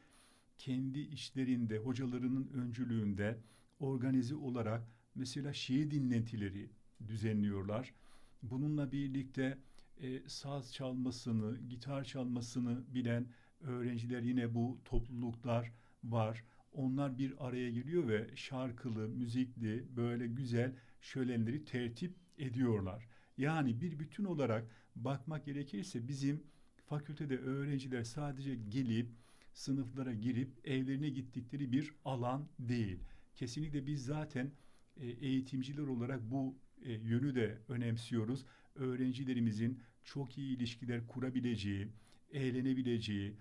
[0.58, 3.38] kendi işlerinde, hocalarının öncülüğünde
[3.78, 6.70] organize olarak mesela şiir dinletileri
[7.06, 7.94] düzenliyorlar.
[8.42, 9.58] Bununla birlikte
[10.00, 13.26] e, saz çalmasını, gitar çalmasını bilen
[13.60, 15.72] öğrenciler yine bu topluluklar
[16.04, 16.44] var.
[16.72, 23.08] Onlar bir araya geliyor ve şarkılı, müzikli, böyle güzel şölenleri tertip ediyorlar.
[23.36, 26.42] Yani bir bütün olarak bakmak gerekirse bizim
[26.86, 29.10] fakültede öğrenciler sadece gelip
[29.54, 32.98] sınıflara girip evlerine gittikleri bir alan değil.
[33.34, 34.50] Kesinlikle biz zaten
[34.96, 38.44] e, eğitimciler olarak bu e, yönü de önemsiyoruz.
[38.74, 41.88] Öğrencilerimizin çok iyi ilişkiler kurabileceği,
[42.32, 43.34] eğlenebileceği,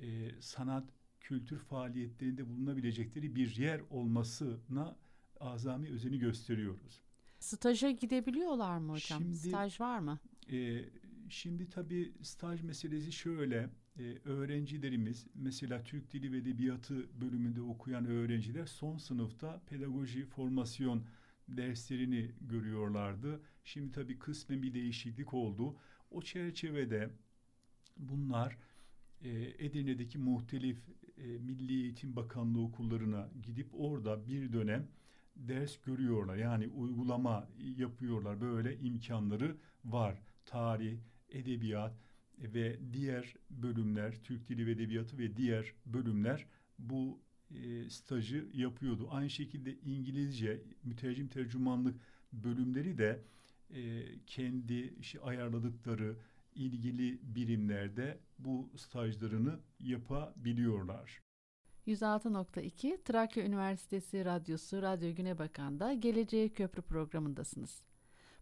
[0.00, 0.84] e, sanat,
[1.20, 4.96] kültür faaliyetlerinde bulunabilecekleri bir yer olmasına
[5.40, 7.00] azami özeni gösteriyoruz.
[7.38, 9.22] Staja gidebiliyorlar mı hocam?
[9.22, 10.18] Şimdi- Staj var mı?
[10.52, 10.84] Ee,
[11.28, 13.70] şimdi tabii staj meselesi şöyle.
[13.98, 21.04] Ee, öğrencilerimiz mesela Türk Dili ve Edebiyatı bölümünde okuyan öğrenciler son sınıfta pedagoji formasyon
[21.48, 23.40] derslerini görüyorlardı.
[23.64, 25.76] Şimdi tabii kısmen bir değişiklik oldu.
[26.10, 27.10] O çerçevede
[27.96, 28.58] bunlar
[29.22, 30.78] e, Edirne'deki muhtelif
[31.18, 34.88] e, Milli Eğitim Bakanlığı okullarına gidip orada bir dönem
[35.36, 36.36] ders görüyorlar.
[36.36, 38.40] Yani uygulama yapıyorlar.
[38.40, 40.22] Böyle imkanları var.
[40.44, 40.98] Tarih,
[41.28, 41.94] edebiyat
[42.40, 46.46] ve diğer bölümler, Türk Dili ve Edebiyatı ve diğer bölümler
[46.78, 47.20] bu
[47.54, 49.08] e, stajı yapıyordu.
[49.10, 52.00] Aynı şekilde İngilizce, mütercim tercümanlık
[52.32, 53.22] bölümleri de
[53.74, 56.16] e, kendi işte ayarladıkları
[56.54, 61.20] ilgili birimlerde bu stajlarını yapabiliyorlar.
[61.86, 67.82] 106.2 Trakya Üniversitesi Radyosu Radyo Güne Bakan'da Geleceğe Köprü programındasınız.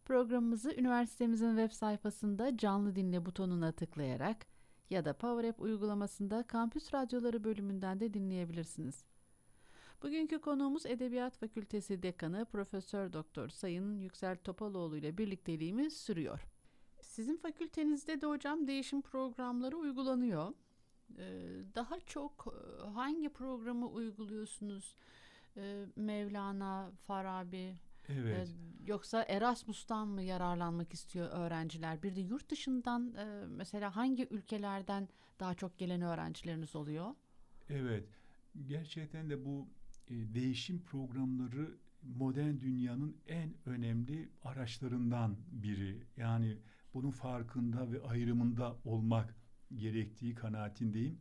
[0.09, 4.47] Programımızı üniversitemizin web sayfasında canlı dinle butonuna tıklayarak
[4.91, 9.05] ya da PowerApp uygulamasında Kampüs Radyoları bölümünden de dinleyebilirsiniz.
[10.03, 16.41] Bugünkü konuğumuz Edebiyat Fakültesi Dekanı Profesör Doktor Sayın Yüksel Topaloğlu ile birlikteliğimiz sürüyor.
[17.01, 20.53] Sizin fakültenizde de hocam değişim programları uygulanıyor.
[21.19, 24.97] Ee, daha çok e, hangi programı uyguluyorsunuz?
[25.57, 27.77] Ee, Mevlana, Farabi,
[28.09, 28.49] Evet.
[28.49, 28.53] e,
[28.87, 32.03] yoksa Erasmus'tan mı yararlanmak istiyor öğrenciler?
[32.03, 35.09] Bir de yurt dışından e, mesela hangi ülkelerden
[35.41, 37.15] daha çok gelen öğrencileriniz oluyor?
[37.69, 38.09] Evet,
[38.67, 39.69] gerçekten de bu
[40.09, 46.03] e, değişim programları modern dünyanın en önemli araçlarından biri.
[46.17, 46.59] Yani
[46.95, 49.35] bunun farkında ve ayrımında olmak
[49.77, 51.19] gerektiği kanaatindeyim.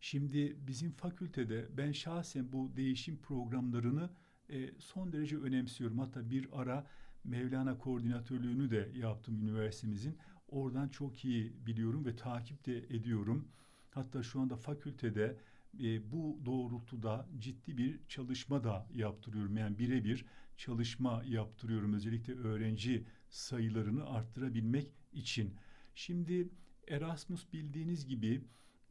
[0.00, 4.10] Şimdi bizim fakültede ben şahsen bu değişim programlarını
[4.50, 5.98] e, son derece önemsiyorum.
[5.98, 6.86] Hatta bir ara
[7.24, 10.18] Mevlana koordinatörlüğünü de yaptım üniversitemizin.
[10.48, 13.48] Oradan çok iyi biliyorum ve takip de ediyorum.
[13.90, 15.36] Hatta şu anda fakültede
[15.80, 19.56] e, bu doğrultuda ciddi bir çalışma da yaptırıyorum.
[19.56, 20.24] Yani birebir
[20.56, 25.54] çalışma yaptırıyorum özellikle öğrenci sayılarını arttırabilmek için.
[25.94, 26.48] Şimdi
[26.88, 28.44] Erasmus bildiğiniz gibi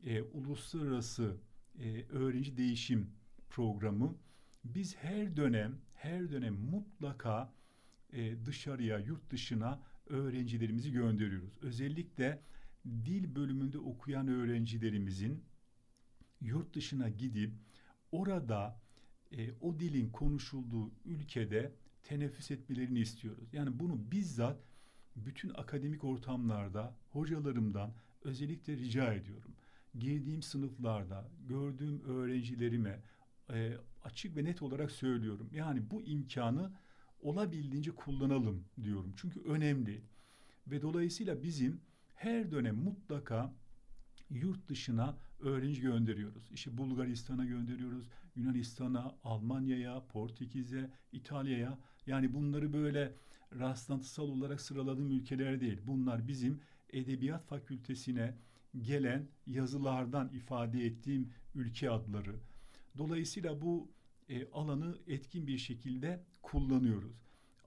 [0.04, 1.38] e, uluslararası
[1.80, 3.12] e, öğrenci değişim
[3.50, 4.16] programı.
[4.66, 7.54] Biz her dönem her dönem mutlaka
[8.14, 11.58] e, dışarıya, yurt dışına öğrencilerimizi gönderiyoruz.
[11.62, 12.42] Özellikle
[12.86, 15.44] dil bölümünde okuyan öğrencilerimizin
[16.42, 17.54] yurt dışına gidip
[18.12, 18.82] orada
[19.32, 21.72] e, o dilin konuşulduğu ülkede
[22.04, 23.54] teneffüs etmelerini istiyoruz.
[23.54, 24.58] Yani bunu bizzat
[25.16, 29.56] bütün akademik ortamlarda hocalarımdan özellikle rica ediyorum.
[30.00, 33.02] Girdiğim sınıflarda gördüğüm öğrencilerime
[33.54, 35.50] e, açık ve net olarak söylüyorum.
[35.54, 36.72] Yani bu imkanı
[37.22, 39.14] olabildiğince kullanalım diyorum.
[39.18, 40.02] Çünkü önemli.
[40.68, 41.82] Ve dolayısıyla bizim
[42.16, 43.54] her dönem mutlaka
[44.30, 46.52] yurt dışına öğrenci gönderiyoruz.
[46.52, 51.80] İşte Bulgaristan'a gönderiyoruz, Yunanistan'a, Almanya'ya, Portekiz'e, İtalya'ya.
[52.08, 53.14] Yani bunları böyle
[53.60, 55.80] rastlantısal olarak sıraladığım ülkeler değil.
[55.88, 58.36] Bunlar bizim edebiyat fakültesine
[58.82, 62.36] gelen yazılardan ifade ettiğim ülke adları.
[62.98, 63.95] Dolayısıyla bu
[64.30, 67.14] e, alanı etkin bir şekilde kullanıyoruz.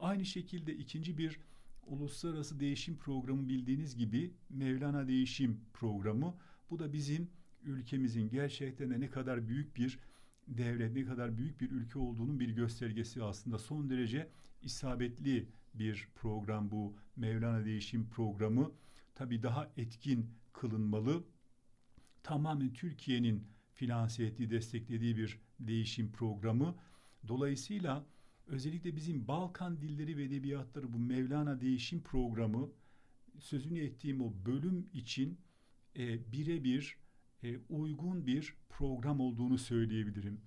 [0.01, 1.40] Aynı şekilde ikinci bir
[1.87, 6.35] uluslararası değişim programı bildiğiniz gibi Mevlana Değişim Programı.
[6.71, 7.31] Bu da bizim
[7.62, 9.99] ülkemizin gerçekten de ne kadar büyük bir
[10.47, 13.59] devlet, ne kadar büyük bir ülke olduğunun bir göstergesi aslında.
[13.59, 14.29] Son derece
[14.62, 18.73] isabetli bir program bu Mevlana Değişim Programı.
[19.14, 21.25] Tabii daha etkin kılınmalı.
[22.23, 26.75] Tamamen Türkiye'nin finanse ettiği, desteklediği bir değişim programı.
[27.29, 28.07] Dolayısıyla
[28.47, 32.71] özellikle bizim Balkan dilleri ve edebiyatları bu Mevlana Değişim Programı
[33.38, 35.38] sözünü ettiğim o bölüm için
[35.97, 36.97] e, birebir
[37.42, 40.40] e, uygun bir program olduğunu söyleyebilirim.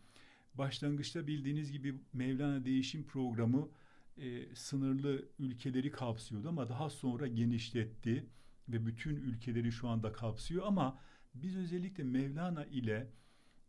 [0.54, 3.69] Başlangıçta bildiğiniz gibi Mevlana Değişim Programı
[4.17, 8.26] e, sınırlı ülkeleri kapsıyordu ama daha sonra genişletti
[8.69, 11.00] ve bütün ülkeleri şu anda kapsıyor ama
[11.34, 13.08] biz özellikle Mevlana ile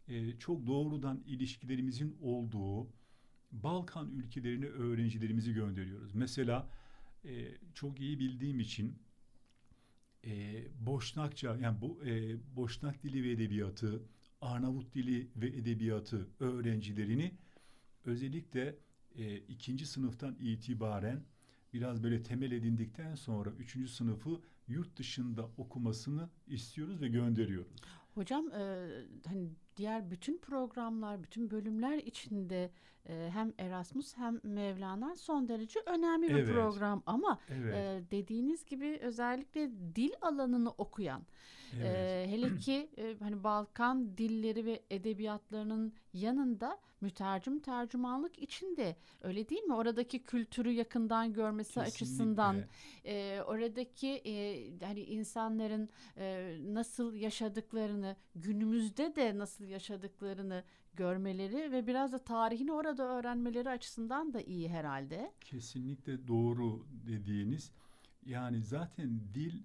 [0.09, 2.89] e, çok doğrudan ilişkilerimizin olduğu
[3.53, 6.15] Balkan ülkelerine öğrencilerimizi gönderiyoruz.
[6.15, 6.69] Mesela
[7.25, 8.99] e, çok iyi bildiğim için
[10.25, 14.03] e, Boşnakça yani bu e, Boşnak dili ve edebiyatı,
[14.41, 17.33] Arnavut dili ve edebiyatı öğrencilerini
[18.05, 18.77] özellikle
[19.15, 21.25] e, ikinci sınıftan itibaren
[21.73, 27.77] biraz böyle temel edindikten sonra üçüncü sınıfı yurt dışında okumasını istiyoruz ve gönderiyoruz.
[28.15, 28.89] Hocam e,
[29.27, 32.71] hani diğer bütün programlar, bütün bölümler içinde
[33.09, 36.55] hem Erasmus hem Mevlana son derece önemli bir evet.
[36.55, 37.75] program ama evet.
[37.75, 41.23] e, dediğiniz gibi özellikle dil alanını okuyan
[41.77, 41.97] evet.
[41.97, 49.63] e, hele ki e, hani Balkan dilleri ve edebiyatlarının yanında mütercim tercümanlık içinde öyle değil
[49.63, 49.75] mi?
[49.75, 51.89] Oradaki kültürü yakından görmesi Kesinlikle.
[51.89, 52.65] açısından
[53.05, 60.65] e, oradaki e, hani insanların e, nasıl yaşadıklarını günümüzde de nasıl yaşadıklarını
[60.97, 65.33] görmeleri ve biraz da tarihini orada öğrenmeleri açısından da iyi herhalde.
[65.41, 67.73] Kesinlikle doğru dediğiniz
[68.27, 69.63] yani zaten dil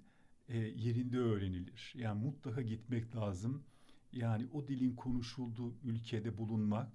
[0.50, 1.94] e, yerinde öğrenilir.
[1.98, 3.64] Yani mutlaka gitmek lazım.
[4.12, 6.92] Yani o dilin konuşulduğu ülkede bulunmak,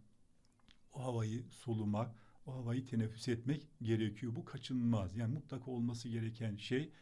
[0.93, 2.15] o havayı solumak,
[2.47, 4.37] o havayı teneffüs etmek gerekiyor.
[4.37, 5.17] Bu kaçınılmaz.
[5.17, 6.93] Yani mutlaka olması gereken şey.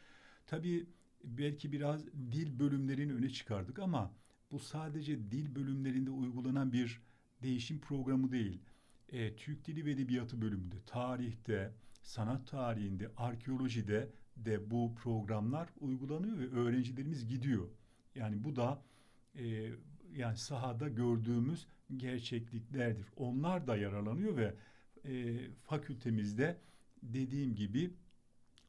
[0.47, 0.87] Tabii
[1.25, 4.12] belki biraz dil bölümlerini öne çıkardık ama
[4.51, 7.01] bu sadece dil bölümlerinde uygulanan bir
[7.43, 8.61] değişim programı değil.
[9.09, 11.72] E, Türk Dili ve Edebiyatı bölümünde, tarihte,
[12.03, 17.68] sanat tarihinde, arkeolojide de bu programlar uygulanıyor ve öğrencilerimiz gidiyor.
[18.14, 18.82] Yani bu da
[19.34, 19.70] e,
[20.16, 21.66] yani sahada gördüğümüz
[21.97, 23.07] gerçekliklerdir.
[23.16, 24.55] Onlar da yararlanıyor ve
[25.05, 26.59] e, fakültemizde
[27.03, 27.91] dediğim gibi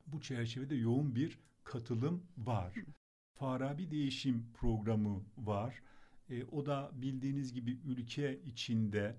[0.07, 2.73] bu çerçevede yoğun bir katılım var.
[3.33, 5.81] Farabi Değişim Programı var.
[6.31, 9.15] E, o da bildiğiniz gibi ülke içinde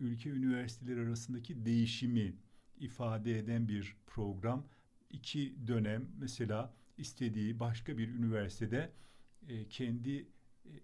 [0.00, 2.36] ülke üniversiteleri arasındaki değişimi
[2.80, 4.66] ifade eden bir program.
[5.10, 8.92] İki dönem mesela istediği başka bir üniversitede
[9.48, 10.26] e, kendi e,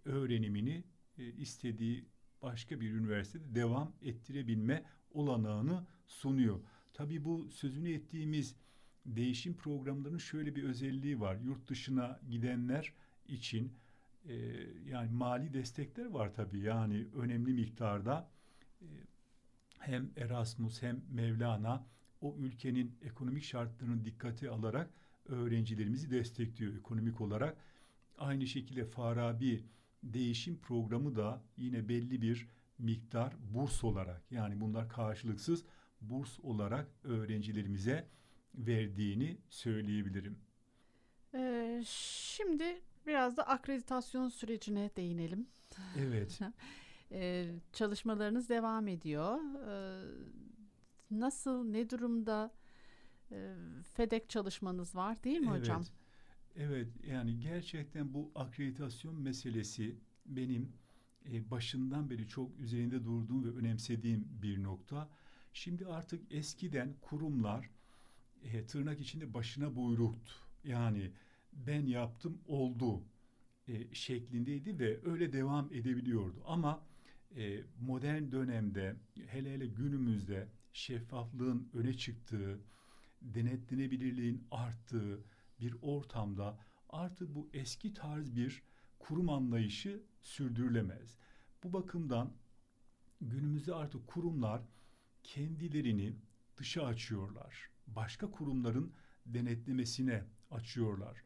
[0.04, 0.84] öğrenimini
[1.18, 2.04] e, istediği
[2.42, 6.60] başka bir üniversitede devam ettirebilme olanağını sunuyor.
[6.92, 8.56] Tabii bu sözünü ettiğimiz
[9.06, 11.36] değişim programlarının şöyle bir özelliği var.
[11.36, 12.92] Yurt dışına gidenler
[13.28, 13.72] için
[14.28, 14.34] e,
[14.90, 18.30] yani mali destekler var tabii yani önemli miktarda
[18.80, 18.86] e,
[19.78, 21.86] hem Erasmus hem Mevlana
[22.20, 24.90] o ülkenin ekonomik şartlarını dikkate alarak
[25.26, 27.56] öğrencilerimizi destekliyor ekonomik olarak.
[28.18, 29.64] Aynı şekilde Farabi
[30.02, 32.48] değişim programı da yine belli bir
[32.78, 35.64] miktar burs olarak yani bunlar karşılıksız
[36.00, 38.08] burs olarak öğrencilerimize
[38.54, 40.38] verdiğini söyleyebilirim.
[41.34, 45.46] Ee, şimdi biraz da akreditasyon sürecine değinelim.
[45.98, 46.40] Evet.
[47.12, 49.38] ee, çalışmalarınız devam ediyor.
[49.68, 50.04] Ee,
[51.10, 52.52] nasıl, ne durumda
[53.30, 53.54] e,
[53.94, 55.60] FEDEK çalışmanız var değil mi evet.
[55.60, 55.84] hocam?
[56.56, 59.96] Evet, yani gerçekten bu akreditasyon meselesi
[60.26, 60.72] benim
[61.32, 65.08] e, başından beri çok üzerinde durduğum ve önemsediğim bir nokta.
[65.52, 67.70] Şimdi artık eskiden kurumlar
[68.42, 70.32] e, tırnak içinde başına buyruktu.
[70.64, 71.10] Yani
[71.52, 73.02] ben yaptım oldu
[73.68, 76.42] e, şeklindeydi ve öyle devam edebiliyordu.
[76.46, 76.86] Ama
[77.36, 78.96] e, modern dönemde
[79.26, 82.60] hele hele günümüzde şeffaflığın öne çıktığı,
[83.22, 85.24] denetlenebilirliğin arttığı
[85.60, 88.62] bir ortamda artık bu eski tarz bir
[88.98, 91.18] kurum anlayışı sürdürülemez.
[91.64, 92.32] Bu bakımdan
[93.20, 94.62] günümüzde artık kurumlar
[95.22, 96.16] kendilerini
[96.56, 97.70] dışa açıyorlar.
[97.86, 98.92] Başka kurumların
[99.26, 101.22] denetlemesine açıyorlar.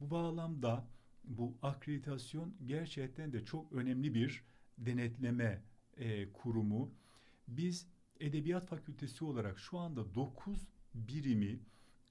[0.00, 0.88] Bu bağlamda
[1.24, 4.44] bu akreditasyon gerçekten de çok önemli bir
[4.78, 5.62] denetleme
[5.96, 6.94] e, kurumu.
[7.48, 7.86] Biz
[8.20, 11.60] Edebiyat Fakültesi olarak şu anda 9 birimi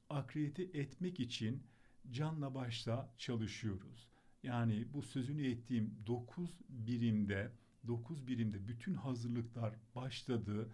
[0.09, 1.63] akredite etmek için
[2.11, 4.07] canla başla çalışıyoruz.
[4.43, 7.51] Yani bu sözünü ettiğim 9 birimde
[7.87, 10.69] 9 birimde bütün hazırlıklar başladı.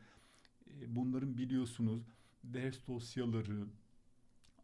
[0.67, 2.01] E, bunların biliyorsunuz
[2.43, 3.67] ders dosyaları,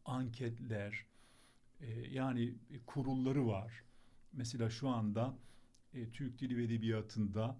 [0.05, 1.05] anketler,
[1.81, 2.55] e, yani
[2.85, 3.83] kurulları var.
[4.33, 5.37] Mesela şu anda
[5.93, 7.59] e, Türk Dili ve Edebiyatı'nda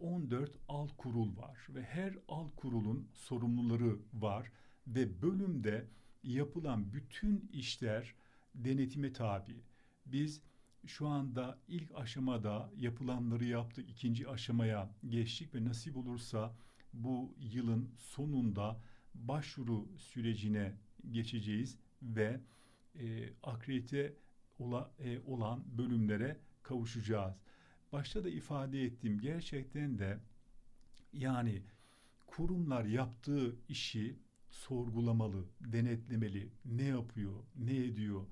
[0.00, 4.52] 14 alt kurul var ve her alt kurulun sorumluları var
[4.86, 5.88] ve bölümde
[6.22, 8.14] yapılan bütün işler
[8.54, 9.62] denetime tabi.
[10.06, 10.42] Biz
[10.86, 16.56] şu anda ilk aşamada yapılanları yaptık, ikinci aşamaya geçtik ve nasip olursa
[16.92, 18.80] bu yılın sonunda
[19.14, 20.72] başvuru sürecine
[21.10, 22.40] geçeceğiz ve
[23.00, 24.16] e, akredite
[24.58, 27.34] ola, e, olan bölümlere kavuşacağız.
[27.92, 30.18] Başta da ifade ettiğim gerçekten de
[31.12, 31.62] yani
[32.26, 34.18] kurumlar yaptığı işi
[34.50, 36.48] sorgulamalı, denetlemeli.
[36.64, 38.26] Ne yapıyor, ne ediyor,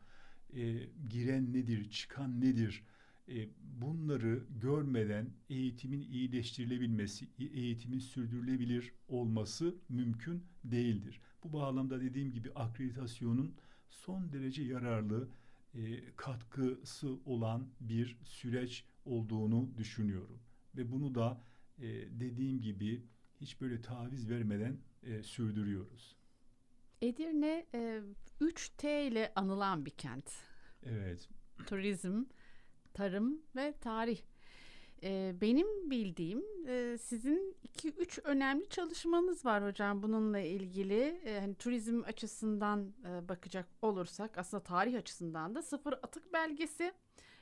[0.57, 2.85] e, giren nedir, çıkan nedir?
[3.29, 11.21] E, bunları görmeden eğitimin iyileştirilebilmesi, eğitimin sürdürülebilir olması mümkün değildir.
[11.45, 13.55] Bu bağlamda dediğim gibi akreditasyonun
[13.93, 15.29] son derece yararlı
[15.75, 15.81] e,
[16.17, 20.39] katkısı olan bir süreç olduğunu düşünüyorum.
[20.77, 21.41] Ve bunu da
[21.79, 21.85] e,
[22.21, 23.03] dediğim gibi
[23.41, 26.17] hiç böyle taviz vermeden e, sürdürüyoruz.
[27.03, 28.03] Edirne e,
[28.41, 30.31] 3T ile anılan bir kent.
[30.83, 31.29] Evet.
[31.67, 32.25] Turizm,
[32.95, 34.21] tarım ve tarih.
[35.03, 41.21] E, benim bildiğim e, sizin iki üç önemli çalışmanız var hocam bununla ilgili.
[41.25, 46.93] E, hani turizm açısından e, bakacak olursak aslında tarih açısından da sıfır atık belgesi.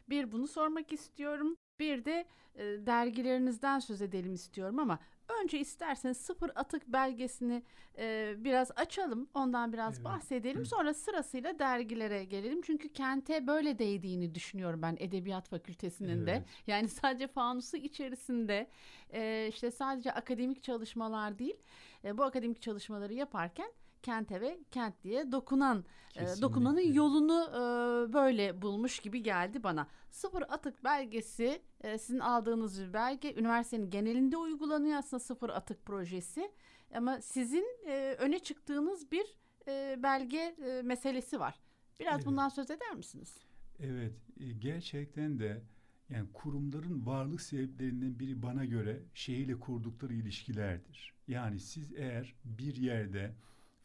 [0.09, 1.57] Bir bunu sormak istiyorum.
[1.81, 4.99] Bir de e, dergilerinizden söz edelim istiyorum ama
[5.43, 7.63] önce isterseniz sıfır atık belgesini
[7.99, 9.29] e, biraz açalım.
[9.35, 10.05] Ondan biraz evet.
[10.05, 10.67] bahsedelim.
[10.67, 12.63] Sonra sırasıyla dergilere gelelim.
[12.63, 16.27] Çünkü kente böyle değdiğini düşünüyorum ben Edebiyat Fakültesinin evet.
[16.27, 16.45] de.
[16.67, 18.71] Yani sadece fanusu içerisinde
[19.13, 21.57] e, işte sadece akademik çalışmalar değil.
[22.05, 23.73] E, bu akademik çalışmaları yaparken
[24.03, 25.85] kente ve kent diye dokunan
[26.17, 29.87] e, dokunanın yolunu e, böyle bulmuş gibi geldi bana.
[30.11, 36.53] Sıfır atık belgesi e, sizin aldığınız bir belge üniversitenin genelinde uygulanıyor aslında sıfır atık projesi
[36.95, 39.39] ama sizin e, öne çıktığınız bir
[39.69, 41.61] e, belge e, meselesi var.
[42.01, 42.27] Biraz evet.
[42.27, 43.39] bundan söz eder misiniz?
[43.81, 45.63] Evet e, gerçekten de
[46.11, 51.15] yani kurumların varlık sebeplerinden biri bana göre şehirle kurdukları ilişkilerdir.
[51.29, 53.35] Yani siz eğer bir yerde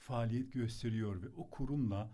[0.05, 2.11] faaliyet gösteriyor ve o kurumla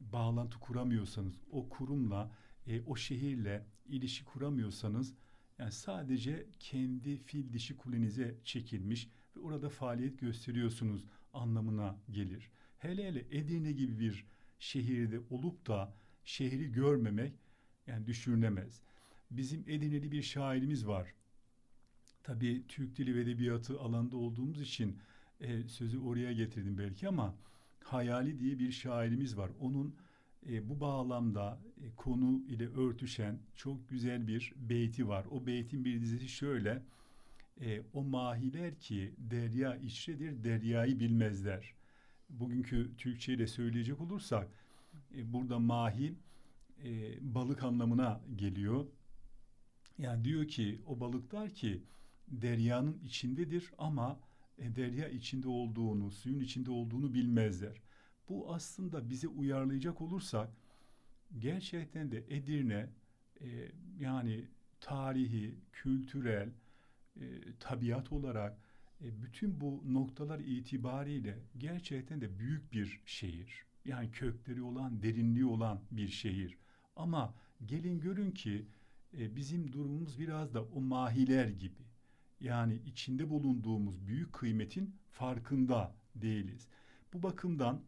[0.00, 2.32] bağlantı kuramıyorsanız, o kurumla,
[2.66, 5.14] e, o şehirle ilişki kuramıyorsanız,
[5.58, 12.50] yani sadece kendi fil dişi kulenize çekilmiş ve orada faaliyet gösteriyorsunuz anlamına gelir.
[12.78, 14.26] Hele hele Edirne gibi bir
[14.58, 17.32] şehirde olup da şehri görmemek
[17.86, 18.82] yani düşünülemez.
[19.30, 21.14] Bizim Edirne'li bir şairimiz var.
[22.22, 24.98] Tabii Türk Dili ve Edebiyatı alanda olduğumuz için
[25.40, 27.34] e, sözü oraya getirdim belki ama
[27.86, 29.50] Hayali diye bir şairimiz var.
[29.60, 29.96] Onun
[30.48, 35.26] e, bu bağlamda e, konu ile örtüşen çok güzel bir beyti var.
[35.30, 36.82] O beytin bir dizisi şöyle.
[37.60, 41.74] E, o mahiler ki derya içredir deryayı bilmezler.
[42.30, 44.48] Bugünkü Türkçe ile söyleyecek olursak
[45.16, 46.14] e, burada mahi
[46.84, 48.86] e, balık anlamına geliyor.
[49.98, 51.82] Yani diyor ki o balıklar ki
[52.28, 54.20] deryanın içindedir ama
[54.58, 57.82] derya içinde olduğunu, suyun içinde olduğunu bilmezler.
[58.28, 60.50] Bu aslında bize uyarlayacak olursak
[61.38, 62.90] gerçekten de Edirne
[63.40, 64.44] e, yani
[64.80, 66.48] tarihi, kültürel,
[67.20, 67.24] e,
[67.60, 68.58] tabiat olarak
[69.00, 73.66] e, bütün bu noktalar itibariyle gerçekten de büyük bir şehir.
[73.84, 76.58] Yani kökleri olan, derinliği olan bir şehir.
[76.96, 77.34] Ama
[77.66, 78.66] gelin görün ki
[79.18, 81.85] e, bizim durumumuz biraz da o mahiler gibi.
[82.40, 86.68] Yani içinde bulunduğumuz büyük kıymetin farkında değiliz.
[87.12, 87.82] Bu bakımdan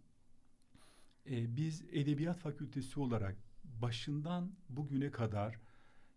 [1.30, 5.60] e, biz Edebiyat Fakültesi olarak başından bugüne kadar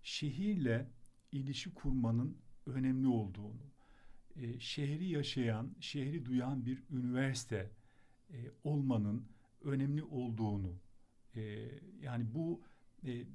[0.04, 0.88] şehirle
[1.32, 3.72] ilişki kurmanın önemli olduğunu,
[4.36, 7.72] e, şehri yaşayan, şehri duyan bir üniversite
[8.30, 9.28] e, olmanın
[9.64, 10.76] önemli olduğunu,
[11.36, 11.42] e,
[12.02, 12.62] yani bu
[13.06, 13.26] e,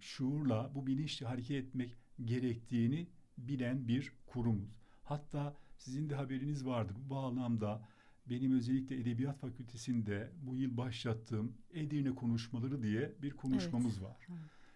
[0.00, 3.06] şuurla, bu bilinçle hareket etmek gerektiğini
[3.38, 4.78] bilen bir kurumuz.
[5.04, 7.82] Hatta sizin de haberiniz vardır bu bağlamda
[8.30, 14.08] benim özellikle Edebiyat Fakültesinde bu yıl başlattığım Edirne konuşmaları diye bir konuşmamız evet.
[14.08, 14.26] var.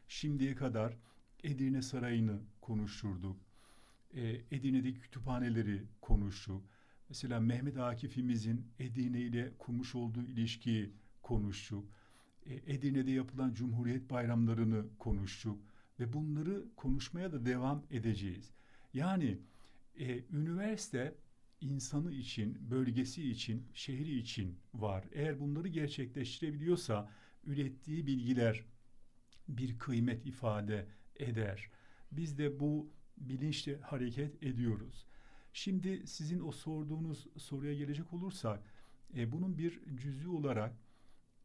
[0.08, 0.96] Şimdiye kadar
[1.44, 3.36] Edirne Sarayı'nı konuşturduk.
[4.14, 6.62] Ee, Edirne'deki kütüphaneleri konuştuk.
[7.08, 10.92] Mesela Mehmet Akif'imizin Edirne ile kurmuş olduğu ilişkiyi
[11.22, 11.84] konuştuk.
[12.46, 15.58] Ee, Edirne'de yapılan Cumhuriyet bayramlarını konuştuk
[16.02, 18.50] ve bunları konuşmaya da devam edeceğiz.
[18.94, 19.38] Yani
[19.98, 21.14] e, üniversite
[21.60, 25.04] insanı için, bölgesi için, şehri için var.
[25.12, 27.10] Eğer bunları gerçekleştirebiliyorsa
[27.44, 28.64] ürettiği bilgiler
[29.48, 30.86] bir kıymet ifade
[31.16, 31.70] eder.
[32.12, 35.06] Biz de bu bilinçle hareket ediyoruz.
[35.52, 38.62] Şimdi sizin o sorduğunuz soruya gelecek olursak,
[39.16, 40.72] e, bunun bir cüzü olarak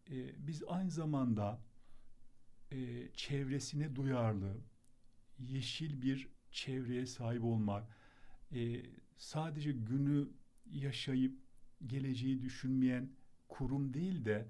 [0.10, 1.62] e, biz aynı zamanda
[2.72, 4.58] e, çevresine duyarlı,
[5.40, 7.88] yeşil bir çevreye sahip olmak,
[8.52, 8.84] e,
[9.18, 10.30] sadece günü
[10.66, 11.40] yaşayıp
[11.88, 13.10] geleceği düşünmeyen
[13.48, 14.48] kurum değil de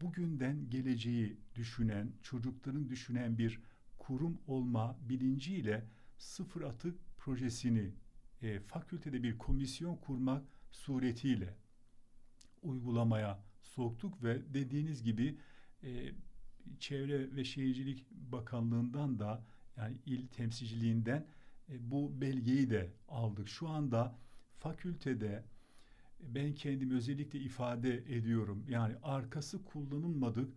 [0.00, 3.60] bugünden geleceği düşünen, çocukların düşünen bir
[3.98, 5.84] kurum olma bilinciyle
[6.18, 7.92] sıfır atık projesini
[8.42, 11.56] e, fakültede bir komisyon kurmak suretiyle
[12.62, 15.38] uygulamaya soktuk ve dediğiniz gibi
[15.82, 16.12] e,
[16.80, 19.44] Çevre ve Şehircilik Bakanlığı'ndan da
[19.76, 21.26] yani il temsilciliğinden
[21.68, 23.48] e, bu belgeyi de aldık.
[23.48, 24.18] Şu anda
[24.58, 25.44] fakültede
[26.20, 28.64] e, ben kendim özellikle ifade ediyorum.
[28.68, 30.52] Yani arkası kullanılmadık,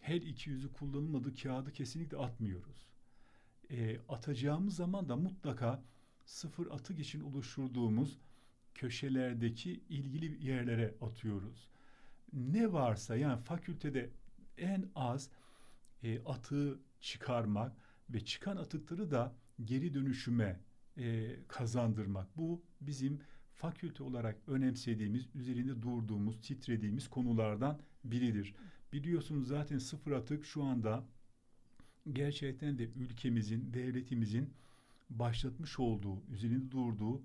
[0.00, 2.86] her iki yüzü kullanılmadık kağıdı kesinlikle atmıyoruz.
[3.70, 5.82] E, atacağımız zaman da mutlaka
[6.24, 8.18] sıfır atık için oluşturduğumuz
[8.74, 11.68] köşelerdeki ilgili yerlere atıyoruz.
[12.32, 14.10] Ne varsa yani fakültede
[14.58, 15.30] en az
[16.02, 17.72] e, atığı çıkarmak
[18.10, 19.34] ve çıkan atıkları da
[19.64, 20.60] geri dönüşüme
[20.96, 22.36] e, kazandırmak.
[22.36, 23.20] Bu bizim
[23.54, 28.54] fakülte olarak önemsediğimiz, üzerinde durduğumuz, titrediğimiz konulardan biridir.
[28.92, 31.04] Biliyorsunuz zaten sıfır atık şu anda
[32.12, 34.50] gerçekten de ülkemizin, devletimizin
[35.10, 37.22] başlatmış olduğu, üzerinde durduğu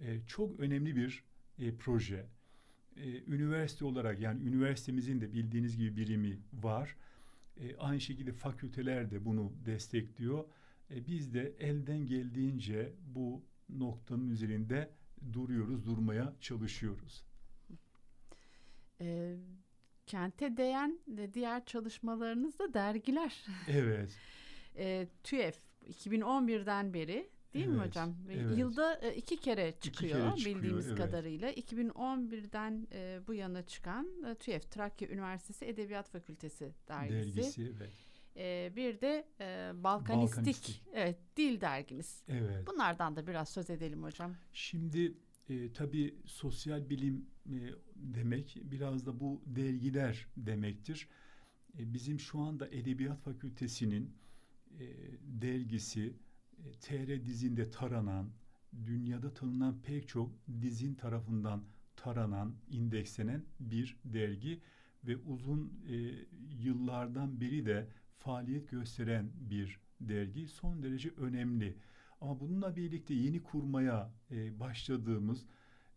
[0.00, 1.24] e, çok önemli bir
[1.58, 2.26] e, proje.
[2.96, 6.96] E, üniversite olarak yani üniversitemizin de bildiğiniz gibi birimi var.
[7.60, 10.44] E, aynı şekilde fakülteler de bunu destekliyor.
[10.90, 14.90] E, biz de elden geldiğince bu noktanın üzerinde
[15.32, 17.24] duruyoruz, durmaya çalışıyoruz.
[19.00, 19.36] E,
[20.06, 23.46] kente değen de diğer çalışmalarınız da dergiler.
[23.68, 24.18] Evet.
[24.76, 25.56] e, TÜEF
[25.88, 28.14] 2011'den beri değil evet, mi hocam?
[28.30, 28.58] Evet.
[28.58, 30.98] Yılda e, iki kere çıkıyor, iki kere çıkıyor bildiğimiz evet.
[30.98, 31.52] kadarıyla.
[31.52, 37.36] 2011'den e, bu yana çıkan e, TÜEF Trakya Üniversitesi Edebiyat Fakültesi dergisi.
[37.36, 37.92] Dergisi evet.
[38.36, 42.22] E, bir de e, Balkanistik, Balkanistik evet dil derginiz.
[42.28, 42.66] Evet.
[42.66, 44.34] Bunlardan da biraz söz edelim hocam.
[44.52, 45.14] Şimdi
[45.48, 47.56] e, tabii sosyal bilim e,
[47.96, 51.08] demek biraz da bu dergiler demektir.
[51.78, 54.16] E, bizim şu anda Edebiyat Fakültesinin
[54.80, 54.86] e,
[55.22, 56.14] dergisi
[56.80, 58.30] TR dizinde taranan,
[58.86, 60.32] dünyada tanınan pek çok
[60.62, 61.64] dizin tarafından
[61.96, 64.60] taranan, indekslenen bir dergi
[65.04, 65.94] ve uzun e,
[66.62, 67.88] yıllardan beri de
[68.18, 71.76] faaliyet gösteren bir dergi son derece önemli.
[72.20, 75.46] Ama bununla birlikte yeni kurmaya e, başladığımız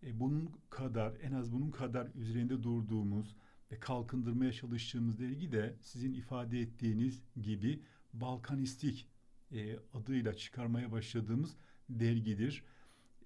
[0.04, 3.36] e, bunun kadar en az bunun kadar üzerinde durduğumuz
[3.72, 7.84] ve kalkındırmaya çalıştığımız dergi de sizin ifade ettiğiniz gibi
[8.14, 9.08] Balkanistik
[9.54, 11.56] e, adıyla çıkarmaya başladığımız
[11.90, 12.64] dergidir.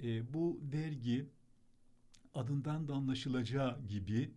[0.04, 1.30] E, bu dergi
[2.34, 4.32] adından da anlaşılacağı gibi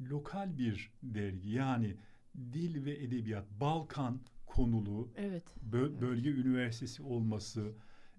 [0.00, 1.96] lokal bir dergi yani
[2.36, 5.54] dil ve edebiyat Balkan konulu evet.
[5.72, 6.44] böl- bölge evet.
[6.44, 7.72] üniversitesi olması,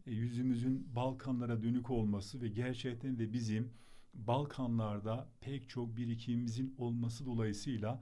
[0.06, 3.72] e, yüzümüzün Balkanlara dönük olması ve gerçekten de bizim
[4.14, 8.02] Balkanlarda pek çok birikimimizin olması dolayısıyla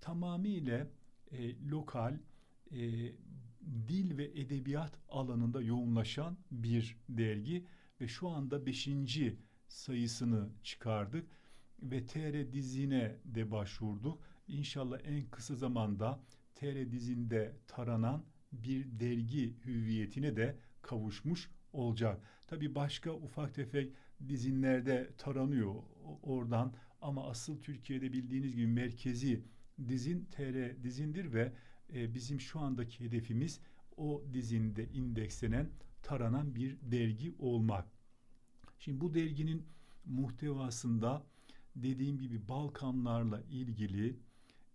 [0.00, 0.86] tamamıyla
[1.32, 2.18] e, lokal
[2.70, 3.12] e,
[3.88, 7.66] dil ve edebiyat alanında yoğunlaşan bir dergi
[8.00, 9.38] ve şu anda beşinci
[9.68, 11.28] sayısını çıkardık
[11.82, 14.22] ve TR dizine de başvurduk.
[14.48, 16.20] İnşallah en kısa zamanda
[16.54, 22.22] TR dizinde taranan bir dergi hüviyetine de kavuşmuş olacak.
[22.46, 23.92] Tabi başka ufak tefek
[24.28, 25.74] dizinlerde taranıyor
[26.22, 29.44] oradan ama asıl Türkiye'de bildiğiniz gibi merkezi
[29.88, 31.52] dizin TR dizindir ve
[31.94, 33.60] e, bizim şu andaki hedefimiz
[33.96, 35.70] o dizinde indekslenen
[36.02, 37.86] taranan bir dergi olmak.
[38.78, 39.66] Şimdi bu derginin
[40.04, 41.26] muhtevasında
[41.76, 44.16] dediğim gibi Balkanlarla ilgili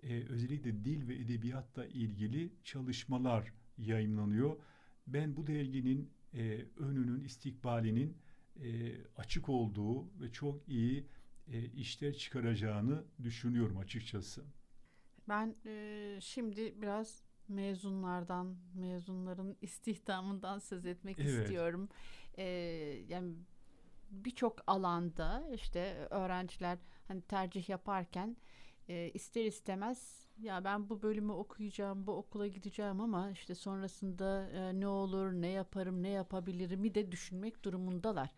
[0.03, 4.57] e, özellikle dil ve edebiyatla ilgili çalışmalar yayınlanıyor.
[5.07, 8.17] Ben bu derginin e, önünün, istikbalinin
[8.63, 11.05] e, açık olduğu ve çok iyi
[11.47, 14.43] e, işler çıkaracağını düşünüyorum açıkçası.
[15.29, 21.29] Ben e, şimdi biraz mezunlardan, mezunların istihdamından söz etmek evet.
[21.29, 21.89] istiyorum.
[22.37, 22.43] E,
[23.07, 23.33] yani
[24.11, 26.77] birçok alanda işte öğrenciler
[27.07, 28.37] hani tercih yaparken
[28.87, 34.79] e, ister istemez ya ben bu bölümü okuyacağım, bu okula gideceğim ama işte sonrasında e,
[34.79, 38.29] ne olur, ne yaparım, ne yapabilirimi de düşünmek durumundalar.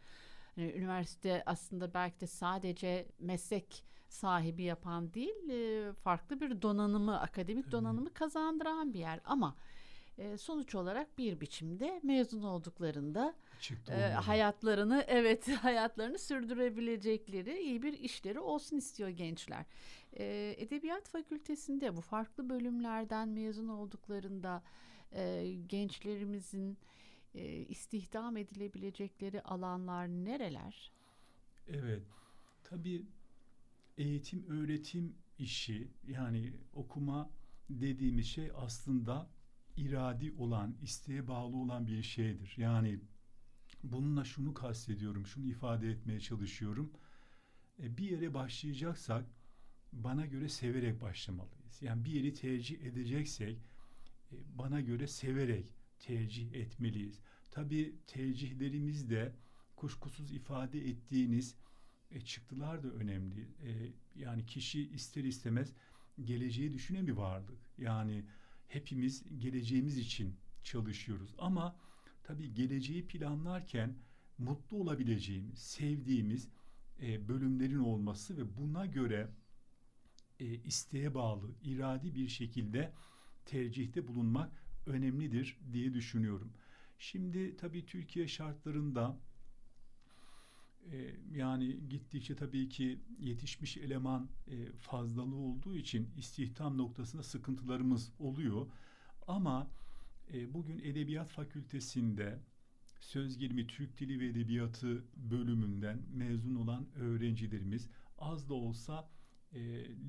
[0.57, 7.71] Yani üniversite aslında belki de sadece meslek sahibi yapan değil, e, farklı bir donanımı, akademik
[7.71, 9.55] donanımı kazandıran bir yer ama
[10.17, 13.33] e, sonuç olarak bir biçimde mezun olduklarında
[13.89, 19.65] e, hayatlarını evet hayatlarını sürdürebilecekleri iyi bir işleri olsun istiyor gençler.
[20.13, 24.63] E, Edebiyat Fakültesinde bu farklı bölümlerden mezun olduklarında
[25.11, 26.77] e, gençlerimizin
[27.35, 30.91] e, istihdam edilebilecekleri alanlar nereler?
[31.67, 32.03] Evet,
[32.63, 33.05] tabii
[33.97, 37.31] eğitim öğretim işi yani okuma
[37.69, 39.29] dediğimiz şey aslında
[39.77, 42.53] iradi olan, isteğe bağlı olan bir şeydir.
[42.57, 42.99] Yani
[43.83, 46.91] bununla şunu kastediyorum, şunu ifade etmeye çalışıyorum.
[47.79, 49.25] E, bir yere başlayacaksak
[49.93, 51.81] bana göre severek başlamalıyız.
[51.81, 53.57] Yani bir yeri tercih edeceksek
[54.31, 55.65] e, bana göre severek
[55.99, 57.19] tercih etmeliyiz.
[57.51, 59.35] Tabii tercihlerimiz de
[59.75, 61.55] kuşkusuz ifade ettiğiniz
[62.11, 63.41] e, çıktılar da önemli.
[63.41, 65.73] E, yani kişi ister istemez
[66.23, 67.59] geleceği düşünen bir varlık.
[67.77, 68.25] Yani
[68.67, 71.35] hepimiz geleceğimiz için çalışıyoruz.
[71.37, 71.75] Ama
[72.23, 73.95] tabii geleceği planlarken
[74.37, 76.49] mutlu olabileceğimiz, sevdiğimiz
[77.01, 79.29] e, bölümlerin olması ve buna göre
[80.39, 82.93] e, isteğe bağlı, iradi bir şekilde
[83.45, 86.53] tercihte bulunmak önemlidir diye düşünüyorum.
[86.99, 89.19] Şimdi tabii Türkiye şartlarında
[90.91, 98.67] e, yani gittikçe tabii ki yetişmiş eleman e, fazlalığı olduğu için istihdam noktasında sıkıntılarımız oluyor.
[99.27, 99.71] Ama
[100.33, 102.39] e, bugün Edebiyat Fakültesinde
[102.99, 109.09] söz gelimi Türk Dili ve Edebiyatı bölümünden mezun olan öğrencilerimiz az da olsa
[109.53, 109.59] e,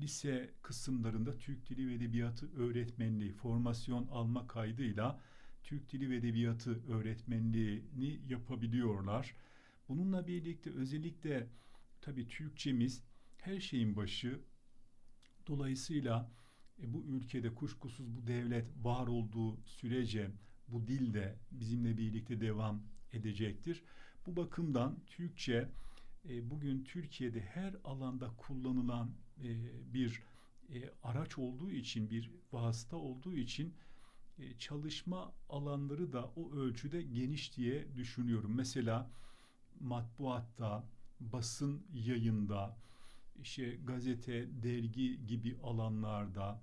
[0.01, 5.19] lise kısımlarında Türk Dili ve Edebiyatı öğretmenliği formasyon alma kaydıyla
[5.63, 9.35] Türk Dili ve Edebiyatı öğretmenliğini yapabiliyorlar.
[9.89, 11.49] Bununla birlikte özellikle
[12.01, 13.03] tabii Türkçemiz
[13.37, 14.41] her şeyin başı.
[15.47, 16.31] Dolayısıyla
[16.81, 20.31] e, bu ülkede kuşkusuz bu devlet var olduğu sürece
[20.67, 23.83] bu dil de bizimle birlikte devam edecektir.
[24.25, 25.69] Bu bakımdan Türkçe
[26.29, 29.11] e, bugün Türkiye'de her alanda kullanılan
[29.43, 29.49] e,
[29.93, 30.23] bir
[30.69, 33.73] e, araç olduğu için, bir vasıta olduğu için
[34.39, 38.55] e, çalışma alanları da o ölçüde geniş diye düşünüyorum.
[38.55, 39.11] Mesela
[39.79, 40.83] matbuatta,
[41.19, 42.77] basın yayında,
[43.35, 46.61] işte gazete, dergi gibi alanlarda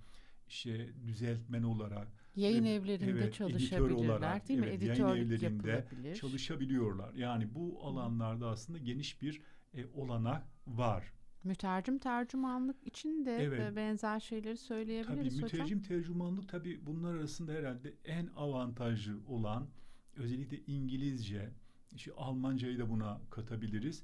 [0.48, 4.66] işte düzeltmen olarak yayın evlerinde evet, çalışabilirler olarak, değil mi?
[4.66, 6.14] Evet, Editörlük yayın evlerinde yapılabilir.
[6.14, 7.14] çalışabiliyorlar.
[7.14, 9.42] Yani bu alanlarda aslında geniş bir
[9.74, 11.12] e, olanak var.
[11.44, 13.76] Mütercim tercümanlık için de evet.
[13.76, 15.60] benzer şeyleri söyleyebiliriz tabii, hocam.
[15.60, 19.68] Mütercim tercümanlık tabii bunlar arasında herhalde en avantajlı olan
[20.16, 21.50] özellikle İngilizce,
[21.92, 24.02] işte Almancayı da buna katabiliriz.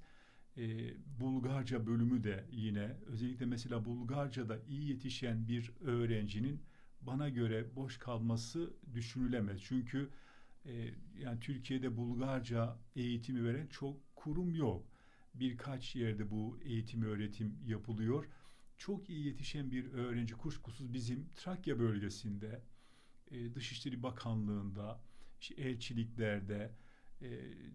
[0.57, 6.63] e, Bulgarca bölümü de yine özellikle mesela Bulgarca'da iyi yetişen bir öğrencinin
[7.01, 9.61] bana göre boş kalması düşünülemez.
[9.63, 10.11] Çünkü
[10.67, 14.87] e, yani Türkiye'de Bulgarca eğitimi veren çok kurum yok.
[15.35, 18.27] Birkaç yerde bu eğitim öğretim yapılıyor.
[18.79, 22.63] Çok iyi yetişen bir öğrenci kuşkusuz bizim Trakya bölgesinde,
[23.31, 25.01] e, Dışişleri Bakanlığı'nda,
[25.41, 26.73] işte elçiliklerde,
[27.23, 27.29] e,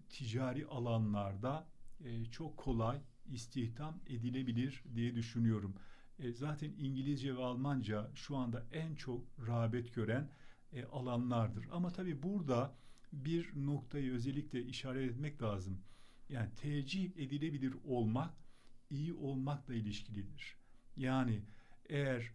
[0.08, 1.68] ticari alanlarda
[2.04, 5.74] e, çok kolay istihdam edilebilir diye düşünüyorum.
[6.18, 10.30] E, zaten İngilizce ve Almanca şu anda en çok rağbet gören
[10.72, 11.68] e, alanlardır.
[11.72, 12.74] Ama tabii burada
[13.12, 15.80] bir noktayı özellikle işaret etmek lazım.
[16.28, 18.34] Yani tercih edilebilir olmak
[18.90, 20.56] iyi olmakla ilişkilidir.
[20.96, 21.42] Yani
[21.88, 22.32] eğer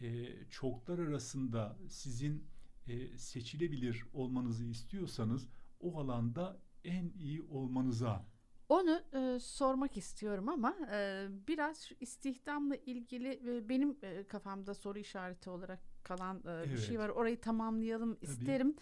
[0.00, 2.44] e, çoklar arasında sizin
[2.86, 5.48] e, seçilebilir olmanızı istiyorsanız
[5.80, 8.24] o alanda en iyi olmanıza
[8.70, 14.98] onu e, sormak istiyorum ama e, biraz şu istihdamla ilgili e, benim e, kafamda soru
[14.98, 16.72] işareti olarak kalan e, evet.
[16.72, 17.08] bir şey var.
[17.08, 18.24] Orayı tamamlayalım Tabii.
[18.24, 18.76] isterim.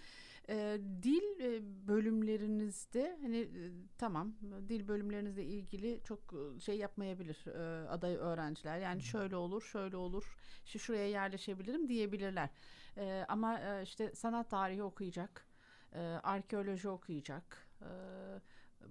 [0.48, 4.34] E, dil e, bölümlerinizde hani e, tamam
[4.68, 6.20] dil bölümlerinizle ilgili çok
[6.56, 8.78] e, şey yapmayabilir e, aday öğrenciler.
[8.78, 10.36] Yani şöyle olur, şöyle olur.
[10.64, 12.48] İşte şuraya yerleşebilirim diyebilirler.
[12.96, 15.47] E, ama e, işte sanat tarihi okuyacak,
[15.92, 17.68] e, arkeoloji okuyacak.
[17.82, 17.88] E,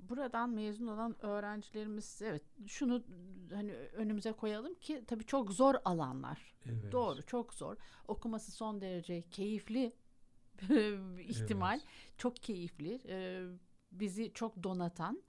[0.09, 3.03] buradan mezun olan öğrencilerimiz evet şunu
[3.53, 6.55] hani önümüze koyalım ki tabii çok zor alanlar.
[6.65, 6.91] Evet.
[6.91, 7.75] Doğru, çok zor.
[8.07, 9.93] Okuması son derece keyifli
[11.19, 11.79] ihtimal.
[11.79, 11.87] Evet.
[12.17, 13.01] Çok keyifli.
[13.07, 13.43] E,
[13.91, 15.23] bizi çok donatan.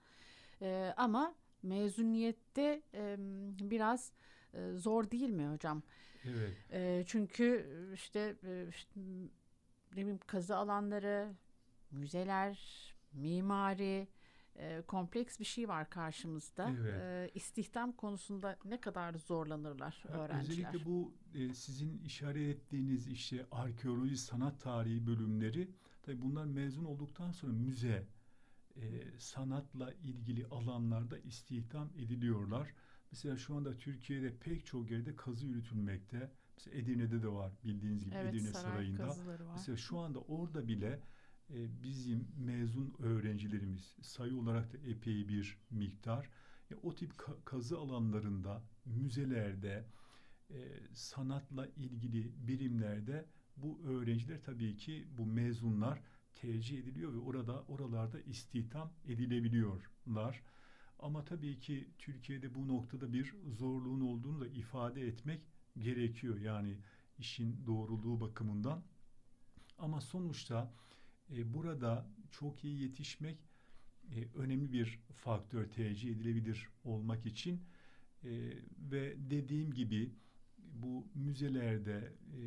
[0.62, 3.16] E, ama mezuniyette e,
[3.70, 4.12] biraz
[4.54, 5.82] e, zor değil mi hocam?
[6.24, 6.56] Evet.
[6.72, 9.00] E, çünkü işte, e, işte
[9.92, 11.32] ne bileyim kazı alanları,
[11.90, 12.58] müzeler,
[13.12, 14.08] mimari,
[14.56, 16.74] e, kompleks bir şey var karşımızda.
[16.80, 16.94] Evet.
[16.94, 20.68] E, istihdam konusunda ne kadar zorlanırlar ya, öğrenciler?
[20.68, 25.68] Özellikle bu e, sizin işaret ettiğiniz işte arkeoloji, sanat tarihi bölümleri
[26.02, 28.06] tabii bunlar mezun olduktan sonra müze,
[28.76, 28.82] e,
[29.18, 32.74] sanatla ilgili alanlarda istihdam ediliyorlar.
[33.10, 36.30] Mesela şu anda Türkiye'de pek çok yerde kazı yürütülmekte.
[36.56, 39.14] Mesela Edirne'de de var bildiğiniz gibi evet, Edirne saray Sarayı'nda.
[39.52, 41.00] Mesela şu anda orada bile
[41.50, 46.30] e, bizim mezun öğrencilerimiz sayı olarak da epey bir miktar
[46.70, 47.12] e, o tip
[47.44, 49.84] kazı alanlarında, müzelerde,
[50.50, 50.56] e,
[50.92, 53.26] sanatla ilgili birimlerde
[53.56, 56.02] bu öğrenciler tabii ki bu mezunlar
[56.34, 60.42] tercih ediliyor ve orada oralarda istihdam edilebiliyorlar.
[60.98, 65.42] Ama tabii ki Türkiye'de bu noktada bir zorluğun olduğunu da ifade etmek
[65.78, 66.38] gerekiyor.
[66.38, 66.78] Yani
[67.18, 68.82] işin doğruluğu bakımından.
[69.78, 70.72] Ama sonuçta
[71.36, 73.38] e, burada çok iyi yetişmek
[74.10, 77.60] e, önemli bir faktör tercih edilebilir olmak için
[78.24, 78.30] e,
[78.78, 80.12] ve dediğim gibi
[80.58, 82.42] bu müzelerde e,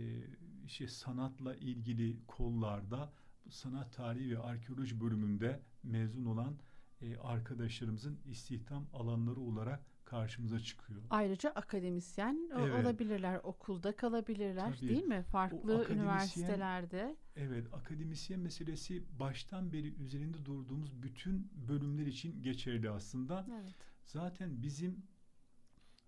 [0.65, 3.13] işte sanatla ilgili kollarda
[3.49, 6.57] sanat tarihi ve arkeoloji bölümünde mezun olan
[7.01, 11.01] e, arkadaşlarımızın istihdam alanları olarak karşımıza çıkıyor.
[11.09, 12.86] Ayrıca akademisyen evet.
[12.86, 14.89] olabilirler, okulda kalabilirler Tabii.
[14.89, 15.24] değil mi?
[15.24, 17.16] Farklı üniversitelerde.
[17.36, 23.47] Evet, akademisyen meselesi baştan beri üzerinde durduğumuz bütün bölümler için geçerli aslında.
[23.62, 23.76] Evet.
[24.05, 25.03] Zaten bizim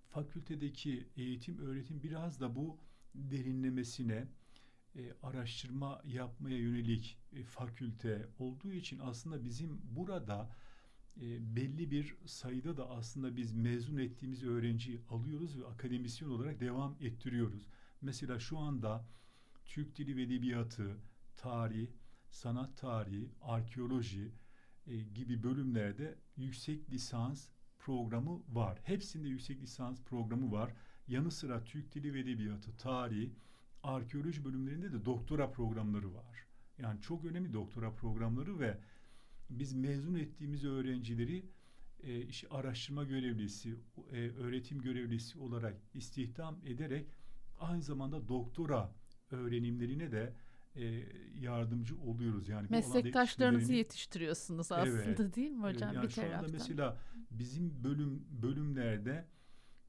[0.09, 2.77] fakültedeki eğitim öğretim biraz da bu
[3.15, 4.27] derinlemesine
[4.95, 10.49] e, araştırma yapmaya yönelik e, fakülte olduğu için aslında bizim burada
[11.21, 16.95] e, belli bir sayıda da aslında biz mezun ettiğimiz öğrenciyi alıyoruz ve akademisyen olarak devam
[16.99, 17.67] ettiriyoruz.
[18.01, 19.05] Mesela şu anda
[19.65, 20.97] Türk Dili ve Edebiyatı,
[21.35, 21.87] tarih,
[22.29, 24.31] sanat tarihi, arkeoloji
[24.87, 27.47] e, gibi bölümlerde yüksek lisans
[27.79, 28.79] programı var.
[28.83, 30.73] Hepsinde yüksek lisans programı var.
[31.07, 33.31] Yanı sıra Türk Dili ve Edebiyatı, tarih,
[33.83, 36.47] arkeoloji bölümlerinde de doktora programları var.
[36.77, 38.79] Yani çok önemli doktora programları ve
[39.59, 41.45] biz mezun ettiğimiz öğrencileri
[42.03, 43.75] e, işte araştırma görevlisi,
[44.11, 47.07] e, öğretim görevlisi olarak istihdam ederek
[47.59, 48.95] aynı zamanda doktora
[49.31, 50.33] öğrenimlerine de
[50.75, 51.03] e,
[51.39, 52.49] yardımcı oluyoruz.
[52.49, 55.93] Yani meslektaşlarınızı yetiştiriyorsunuz aslında evet, değil mi hocam?
[55.93, 56.39] Yani bir şu taraftan.
[56.39, 56.97] anda mesela
[57.31, 59.27] bizim bölüm bölümlerde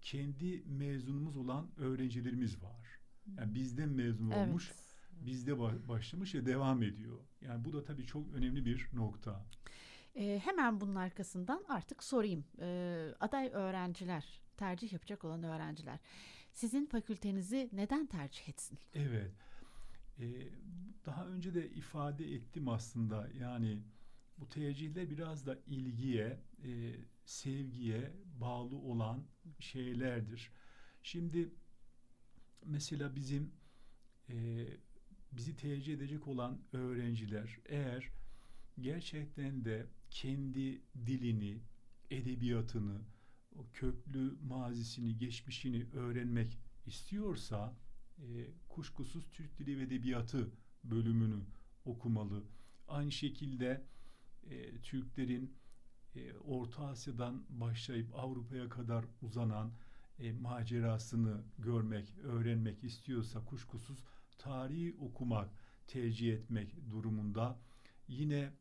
[0.01, 3.01] kendi mezunumuz olan öğrencilerimiz var.
[3.39, 4.49] Yani bizden mezun evet.
[4.49, 4.73] olmuş
[5.11, 5.59] bizde
[5.89, 7.19] başlamış ve devam ediyor.
[7.47, 9.47] Yani bu da tabii çok önemli bir nokta.
[10.15, 12.45] E, hemen bunun arkasından artık sorayım.
[12.61, 15.99] E, aday öğrenciler, tercih yapacak olan öğrenciler
[16.55, 18.79] sizin fakültenizi neden tercih etsin?
[18.95, 19.33] Evet.
[20.19, 20.25] E,
[21.07, 23.29] daha önce de ifade ettim aslında.
[23.41, 23.83] Yani
[24.39, 29.25] bu tercihler biraz da ilgiye, e, sevgiye bağlı olan
[29.59, 30.51] şeylerdir.
[31.03, 31.53] Şimdi
[32.65, 33.53] mesela bizim
[34.29, 34.67] e,
[35.37, 38.11] bizi tercih edecek olan öğrenciler eğer
[38.81, 41.61] gerçekten de kendi dilini,
[42.11, 43.01] edebiyatını,
[43.57, 47.77] o köklü mazisini, geçmişini öğrenmek istiyorsa
[48.19, 50.51] e, kuşkusuz Türk Dili ve Edebiyatı
[50.85, 51.41] bölümünü
[51.85, 52.43] okumalı.
[52.89, 53.85] Aynı şekilde
[54.51, 55.55] e, Türklerin
[56.17, 59.73] e, Orta Asya'dan başlayıp Avrupa'ya kadar uzanan
[60.19, 64.05] e, macerasını görmek, öğrenmek istiyorsa kuşkusuz
[64.39, 65.51] tarihi okumak,
[65.87, 67.59] tercih etmek durumunda.
[68.09, 68.53] Yine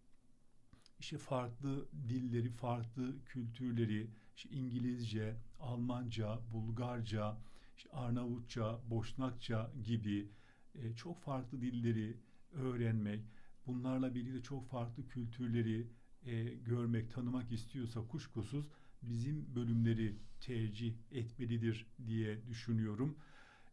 [0.99, 7.37] işte farklı dilleri, farklı kültürleri, işte İngilizce, Almanca, Bulgarca,
[7.77, 10.29] işte Arnavutça, Boşnakça gibi
[10.75, 12.17] e, çok farklı dilleri
[12.51, 13.21] öğrenmek,
[13.67, 15.87] bunlarla birlikte çok farklı kültürleri
[16.25, 18.69] e, görmek, tanımak istiyorsa kuşkusuz
[19.01, 23.17] bizim bölümleri tercih etmelidir diye düşünüyorum.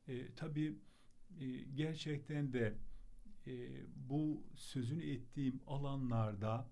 [0.08, 0.78] E, tabii
[1.40, 2.78] e, gerçekten de
[3.46, 3.52] e,
[3.96, 6.70] bu sözünü ettiğim alanlarda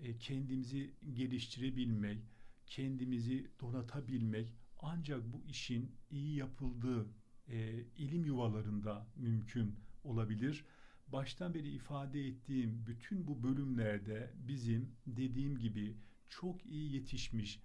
[0.00, 2.18] e, kendimizi geliştirebilmek,
[2.66, 7.06] kendimizi donatabilmek ancak bu işin iyi yapıldığı
[7.48, 10.64] e, ilim yuvalarında mümkün olabilir.
[11.08, 15.96] Baştan beri ifade ettiğim bütün bu bölümlerde bizim dediğim gibi
[16.28, 17.60] çok iyi yetişmiş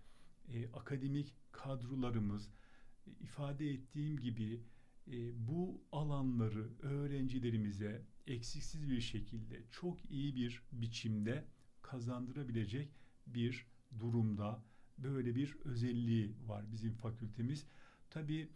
[0.54, 2.50] e, akademik kadrolarımız
[3.08, 4.64] e, ifade ettiğim gibi
[5.12, 11.46] e, bu alanları öğrencilerimize eksiksiz bir şekilde çok iyi bir biçimde
[11.82, 12.90] kazandırabilecek
[13.28, 13.66] bir
[14.00, 14.64] durumda
[14.98, 17.66] böyle bir özelliği var bizim fakültemiz.
[18.10, 18.50] Tabii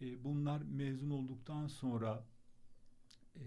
[0.00, 2.24] e, bunlar mezun olduktan sonra
[3.36, 3.46] e,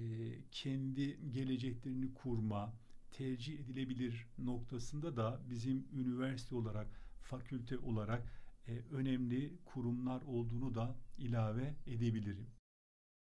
[0.51, 2.73] kendi geleceklerini kurma,
[3.11, 6.87] tercih edilebilir noktasında da bizim üniversite olarak,
[7.21, 8.33] fakülte olarak
[8.67, 12.47] e, önemli kurumlar olduğunu da ilave edebilirim.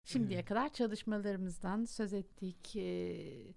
[0.04, 0.48] Şimdiye evet.
[0.48, 2.76] kadar çalışmalarımızdan söz ettik.
[2.76, 3.54] E,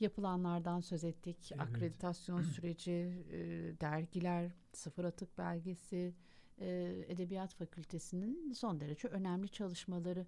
[0.00, 1.52] yapılanlardan söz ettik.
[1.52, 1.60] Evet.
[1.60, 3.38] Akreditasyon süreci, e,
[3.80, 6.14] dergiler, sıfır atık belgesi,
[6.60, 6.66] e,
[7.08, 10.26] Edebiyat Fakültesi'nin son derece önemli çalışmaları.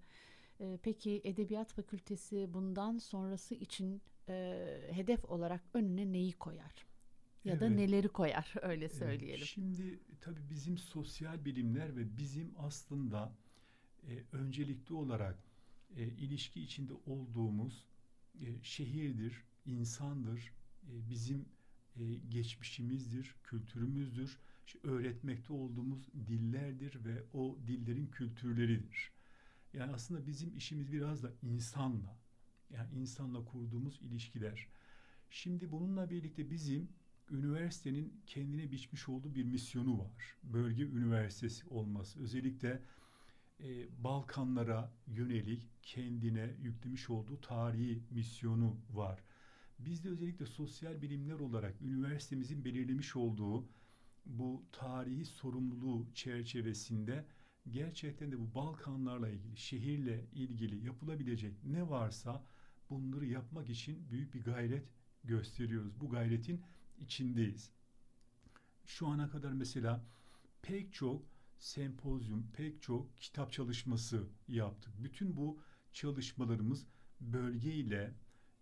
[0.60, 6.87] E, peki Edebiyat Fakültesi bundan sonrası için e, hedef olarak önüne neyi koyar?
[7.48, 7.60] Ya evet.
[7.62, 9.46] da neleri koyar öyle söyleyelim.
[9.46, 13.32] Şimdi tabii bizim sosyal bilimler ve bizim aslında
[14.08, 15.38] e, öncelikli olarak
[15.96, 17.86] e, ilişki içinde olduğumuz
[18.40, 21.48] e, şehirdir, insandır, e, bizim
[21.96, 29.12] e, geçmişimizdir, kültürümüzdür, işte öğretmekte olduğumuz dillerdir ve o dillerin kültürleridir.
[29.72, 32.18] Yani aslında bizim işimiz biraz da insanla,
[32.70, 34.66] yani insanla kurduğumuz ilişkiler.
[35.30, 36.88] Şimdi bununla birlikte bizim
[37.30, 40.36] üniversitenin kendine biçmiş olduğu bir misyonu var.
[40.42, 42.20] Bölge üniversitesi olması.
[42.20, 42.82] Özellikle
[43.60, 49.22] e, Balkanlara yönelik kendine yüklemiş olduğu tarihi misyonu var.
[49.78, 53.68] Biz de özellikle sosyal bilimler olarak üniversitemizin belirlemiş olduğu
[54.26, 57.24] bu tarihi sorumluluğu çerçevesinde
[57.70, 62.44] gerçekten de bu Balkanlarla ilgili, şehirle ilgili yapılabilecek ne varsa
[62.90, 64.84] bunları yapmak için büyük bir gayret
[65.24, 66.00] gösteriyoruz.
[66.00, 66.62] Bu gayretin
[67.00, 67.70] içindeyiz.
[68.86, 70.04] Şu ana kadar mesela
[70.62, 71.22] pek çok
[71.58, 74.92] sempozyum, pek çok kitap çalışması yaptık.
[74.98, 75.60] Bütün bu
[75.92, 76.86] çalışmalarımız
[77.20, 78.14] bölgeyle,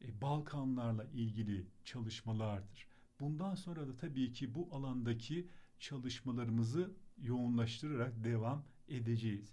[0.05, 2.87] e, Balkanlarla ilgili çalışmalardır.
[3.21, 9.53] Bundan sonra da tabii ki bu alandaki çalışmalarımızı yoğunlaştırarak devam edeceğiz.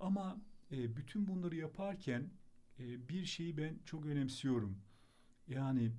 [0.00, 0.40] Ama
[0.72, 2.30] e, bütün bunları yaparken
[2.78, 4.78] e, bir şeyi ben çok önemsiyorum.
[5.48, 5.92] Yani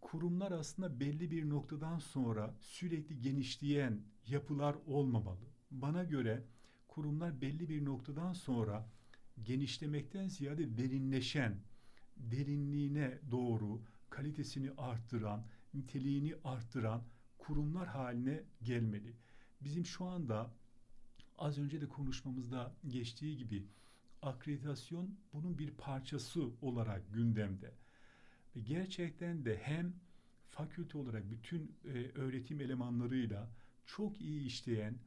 [0.00, 5.46] kurumlar aslında belli bir noktadan sonra sürekli genişleyen yapılar olmamalı.
[5.70, 6.44] Bana göre
[6.88, 8.88] kurumlar belli bir noktadan sonra
[9.42, 11.60] genişlemekten ziyade derinleşen,
[12.16, 17.02] derinliğine doğru kalitesini arttıran, niteliğini arttıran
[17.38, 19.16] kurumlar haline gelmeli.
[19.60, 20.54] Bizim şu anda
[21.38, 23.66] az önce de konuşmamızda geçtiği gibi
[24.22, 27.74] akreditasyon bunun bir parçası olarak gündemde.
[28.56, 29.94] Ve gerçekten de hem
[30.48, 33.50] fakülte olarak bütün e, öğretim elemanlarıyla
[33.86, 34.98] çok iyi işleyen,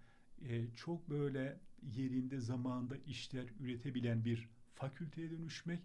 [0.42, 1.60] e, çok böyle
[1.96, 5.80] yerinde zamanda işler üretebilen bir fakülteye dönüşmek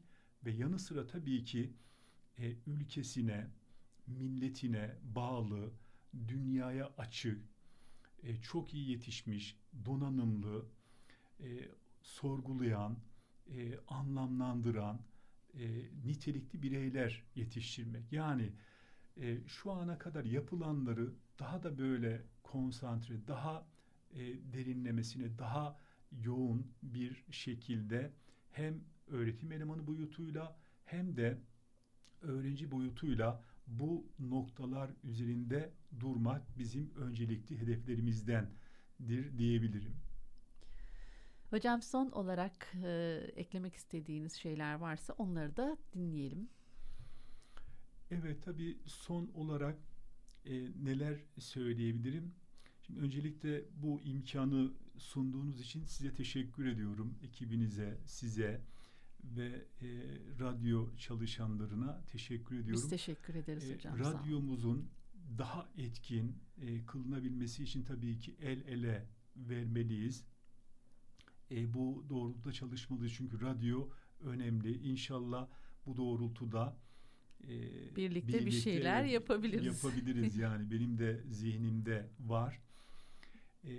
[0.44, 1.72] ve yanı sıra tabii ki
[2.38, 3.46] e, ülkesine,
[4.06, 5.70] milletine bağlı,
[6.28, 7.40] dünyaya açık,
[8.22, 10.66] e, çok iyi yetişmiş, donanımlı,
[11.40, 11.68] e,
[12.02, 12.98] sorgulayan,
[13.50, 15.00] e, anlamlandıran,
[15.58, 15.66] e,
[16.04, 18.12] nitelikli bireyler yetiştirmek.
[18.12, 18.52] Yani
[19.20, 23.66] e, şu ana kadar yapılanları daha da böyle konsantre, daha
[24.14, 24.18] e,
[24.52, 25.78] derinlemesine, daha
[26.24, 28.12] yoğun bir şekilde
[28.50, 31.38] hem öğretim elemanı boyutuyla hem de
[32.22, 40.07] öğrenci boyutuyla bu noktalar üzerinde durmak bizim öncelikli hedeflerimizdendir diyebilirim.
[41.50, 46.48] Hocam son olarak e, eklemek istediğiniz şeyler varsa onları da dinleyelim.
[48.10, 49.78] Evet tabii son olarak
[50.44, 50.52] e,
[50.84, 52.34] neler söyleyebilirim?
[52.82, 57.18] Şimdi öncelikle bu imkanı sunduğunuz için size teşekkür ediyorum.
[57.22, 58.60] Ekibinize, size
[59.24, 59.88] ve e,
[60.40, 62.82] radyo çalışanlarına teşekkür ediyorum.
[62.82, 63.98] Biz teşekkür ederiz e, hocam.
[63.98, 64.90] Radyomuzun
[65.38, 70.24] daha etkin e, kılınabilmesi için tabii ki el ele vermeliyiz.
[71.50, 73.88] E, bu doğrultuda çalışmalıyız çünkü radyo
[74.20, 74.78] önemli.
[74.78, 75.48] İnşallah
[75.86, 76.76] bu doğrultuda
[77.44, 79.66] e, birlikte, birlikte bir şeyler yapabiliriz.
[79.66, 82.60] Yapabiliriz yani benim de zihnimde var.
[83.64, 83.70] E,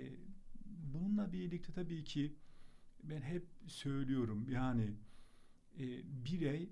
[0.66, 2.34] bununla birlikte tabii ki
[3.02, 4.90] ben hep söylüyorum yani
[5.78, 5.84] e,
[6.24, 6.68] birey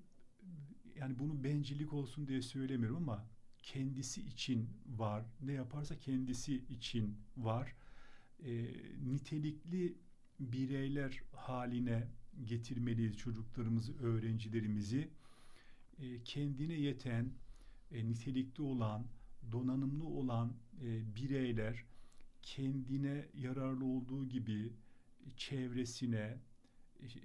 [0.96, 3.26] yani bunu bencillik olsun diye söylemiyorum ama
[3.62, 5.24] kendisi için var.
[5.40, 7.74] Ne yaparsa kendisi için var.
[8.44, 8.66] E,
[9.05, 9.94] nitelikli
[10.41, 12.09] bireyler haline
[12.45, 15.09] getirmeliyiz çocuklarımızı, öğrencilerimizi.
[15.99, 17.32] E, kendine yeten,
[17.91, 19.07] e, nitelikli olan,
[19.53, 21.84] donanımlı olan e, bireyler
[22.43, 24.72] kendine yararlı olduğu gibi
[25.36, 26.39] çevresine,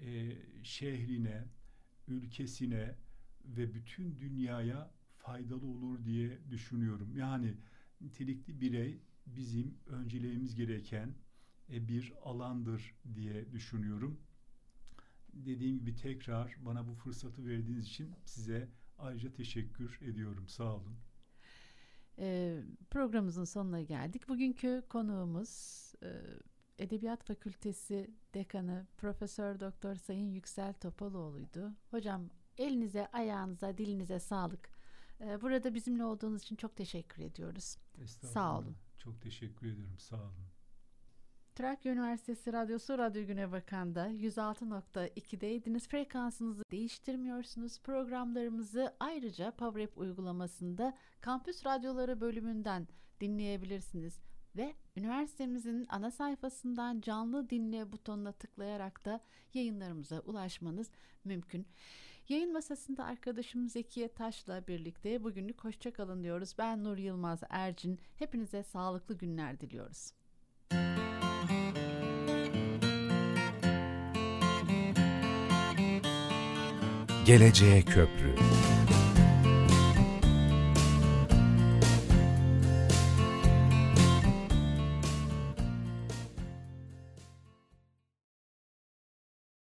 [0.01, 1.43] e, şehrine,
[2.07, 2.95] ülkesine
[3.45, 7.15] ve bütün dünyaya faydalı olur diye düşünüyorum.
[7.15, 7.53] Yani
[8.01, 11.15] nitelikli birey bizim önceleğimiz gereken
[11.69, 14.19] bir alandır diye düşünüyorum.
[15.33, 20.47] Dediğim gibi tekrar bana bu fırsatı verdiğiniz için size ayrıca teşekkür ediyorum.
[20.47, 20.95] Sağ olun.
[22.19, 22.57] E,
[22.89, 24.29] programımızın sonuna geldik.
[24.29, 26.21] Bugünkü konuğumuz e,
[26.77, 31.73] Edebiyat Fakültesi Dekanı Profesör Doktor Sayın Yüksel Topaloğlu'ydu.
[31.91, 34.69] Hocam elinize, ayağınıza, dilinize sağlık.
[35.21, 37.77] E, burada bizimle olduğunuz için çok teşekkür ediyoruz.
[38.05, 38.75] Sağ olun.
[38.97, 39.99] Çok teşekkür ediyorum.
[39.99, 40.52] Sağ olun.
[41.55, 45.87] Trakya Üniversitesi Radyosu Radyo Güne Bakan'da 106.2'deydiniz.
[45.87, 47.81] Frekansınızı değiştirmiyorsunuz.
[47.81, 52.87] Programlarımızı ayrıca PowerApp uygulamasında Kampüs Radyoları bölümünden
[53.21, 54.19] dinleyebilirsiniz.
[54.55, 59.19] Ve üniversitemizin ana sayfasından canlı dinle butonuna tıklayarak da
[59.53, 60.91] yayınlarımıza ulaşmanız
[61.23, 61.67] mümkün.
[62.29, 66.55] Yayın masasında arkadaşım Zekiye Taş'la birlikte bugünlük hoşçakalın diyoruz.
[66.57, 67.99] Ben Nur Yılmaz Ercin.
[68.15, 70.22] Hepinize sağlıklı günler diliyoruz.
[77.25, 78.35] Geleceğe Köprü